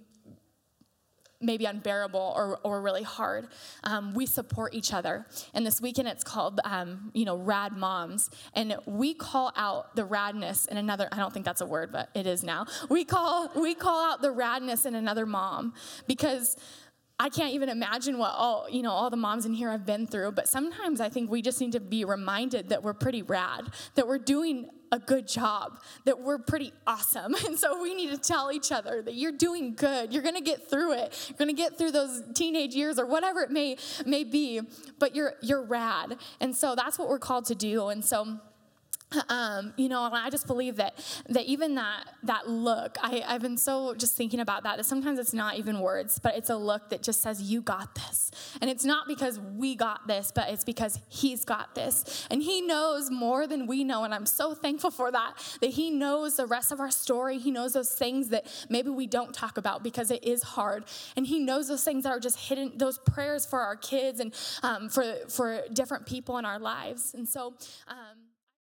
maybe 1.41 1.65
unbearable 1.65 2.33
or, 2.35 2.59
or 2.63 2.81
really 2.81 3.03
hard. 3.03 3.47
Um, 3.83 4.13
we 4.13 4.25
support 4.25 4.73
each 4.73 4.93
other. 4.93 5.25
And 5.53 5.65
this 5.65 5.81
weekend 5.81 6.07
it's 6.07 6.23
called, 6.23 6.59
um, 6.63 7.11
you 7.13 7.25
know, 7.25 7.37
Rad 7.37 7.73
Moms. 7.73 8.29
And 8.53 8.75
we 8.85 9.13
call 9.13 9.51
out 9.55 9.95
the 9.95 10.05
radness 10.05 10.67
in 10.67 10.77
another, 10.77 11.07
I 11.11 11.17
don't 11.17 11.33
think 11.33 11.45
that's 11.45 11.61
a 11.61 11.65
word, 11.65 11.91
but 11.91 12.09
it 12.13 12.27
is 12.27 12.43
now. 12.43 12.65
We 12.89 13.05
call, 13.05 13.51
we 13.55 13.73
call 13.75 14.11
out 14.11 14.21
the 14.21 14.33
radness 14.33 14.85
in 14.85 14.95
another 14.95 15.25
mom 15.25 15.73
because 16.07 16.57
I 17.21 17.27
can't 17.27 17.53
even 17.53 17.67
imagine 17.67 18.17
what 18.17 18.33
all, 18.33 18.67
you 18.69 18.81
know, 18.81 18.91
all 18.91 19.09
the 19.09 19.17
moms 19.17 19.45
in 19.45 19.53
here 19.53 19.71
have 19.71 19.85
been 19.85 20.07
through, 20.07 20.31
but 20.31 20.47
sometimes 20.47 21.01
I 21.01 21.09
think 21.09 21.29
we 21.29 21.41
just 21.41 21.59
need 21.59 21.73
to 21.73 21.81
be 21.81 22.05
reminded 22.05 22.69
that 22.69 22.81
we're 22.81 22.93
pretty 22.93 23.23
rad, 23.23 23.65
that 23.95 24.07
we're 24.07 24.19
doing 24.19 24.69
a 24.93 24.99
good 24.99 25.27
job, 25.27 25.79
that 26.05 26.19
we're 26.19 26.37
pretty 26.37 26.71
awesome. 26.87 27.35
And 27.45 27.57
so 27.57 27.81
we 27.81 27.95
need 27.95 28.11
to 28.11 28.17
tell 28.17 28.51
each 28.51 28.71
other 28.71 29.01
that 29.01 29.15
you're 29.15 29.31
doing 29.31 29.73
good. 29.73 30.13
You're 30.13 30.21
going 30.21 30.35
to 30.35 30.41
get 30.41 30.69
through 30.69 30.93
it. 30.93 31.27
You're 31.27 31.37
going 31.37 31.53
to 31.53 31.61
get 31.61 31.77
through 31.77 31.91
those 31.91 32.21
teenage 32.35 32.75
years 32.75 32.99
or 32.99 33.05
whatever 33.05 33.41
it 33.41 33.49
may 33.49 33.77
may 34.05 34.23
be, 34.23 34.61
but 34.99 35.15
you're 35.15 35.33
you're 35.41 35.63
rad. 35.63 36.17
And 36.39 36.55
so 36.55 36.75
that's 36.75 36.99
what 36.99 37.09
we're 37.09 37.19
called 37.19 37.45
to 37.45 37.55
do. 37.55 37.87
And 37.87 38.05
so 38.05 38.39
um, 39.29 39.73
you 39.75 39.89
know, 39.89 40.05
and 40.05 40.15
I 40.15 40.29
just 40.29 40.45
believe 40.45 40.75
that 40.75 40.93
that 41.29 41.45
even 41.45 41.75
that 41.75 42.05
that 42.23 42.47
look, 42.47 42.97
I, 43.01 43.23
I've 43.25 43.41
been 43.41 43.57
so 43.57 43.95
just 43.95 44.15
thinking 44.15 44.39
about 44.39 44.63
that 44.63 44.77
that 44.77 44.85
sometimes 44.85 45.17
it's 45.17 45.33
not 45.33 45.57
even 45.57 45.79
words, 45.79 46.19
but 46.19 46.35
it's 46.35 46.49
a 46.49 46.55
look 46.55 46.89
that 46.89 47.01
just 47.01 47.21
says, 47.21 47.41
"You 47.41 47.61
got 47.61 47.95
this," 47.95 48.29
and 48.61 48.69
it's 48.69 48.85
not 48.85 49.07
because 49.07 49.39
we 49.39 49.75
got 49.75 50.07
this, 50.07 50.31
but 50.33 50.49
it's 50.49 50.63
because 50.63 50.99
He's 51.07 51.43
got 51.43 51.73
this, 51.73 52.27
and 52.29 52.43
He 52.43 52.61
knows 52.61 53.09
more 53.09 53.47
than 53.47 53.65
we 53.65 53.83
know, 53.83 54.03
and 54.03 54.13
I'm 54.13 54.27
so 54.27 54.53
thankful 54.53 54.91
for 54.91 55.11
that. 55.11 55.33
That 55.61 55.71
He 55.71 55.89
knows 55.89 56.35
the 56.35 56.45
rest 56.45 56.71
of 56.71 56.79
our 56.79 56.91
story. 56.91 57.39
He 57.39 57.49
knows 57.49 57.73
those 57.73 57.91
things 57.93 58.29
that 58.29 58.45
maybe 58.69 58.89
we 58.89 59.07
don't 59.07 59.33
talk 59.33 59.57
about 59.57 59.83
because 59.83 60.11
it 60.11 60.23
is 60.23 60.43
hard, 60.43 60.85
and 61.15 61.25
He 61.25 61.39
knows 61.39 61.67
those 61.67 61.83
things 61.83 62.03
that 62.03 62.11
are 62.11 62.19
just 62.19 62.37
hidden, 62.37 62.73
those 62.75 62.99
prayers 62.99 63.43
for 63.43 63.59
our 63.59 63.75
kids 63.75 64.19
and 64.19 64.35
um, 64.61 64.87
for 64.87 65.15
for 65.29 65.63
different 65.73 66.05
people 66.05 66.37
in 66.37 66.45
our 66.45 66.59
lives, 66.59 67.15
and 67.15 67.27
so. 67.27 67.55
Um, 67.87 68.28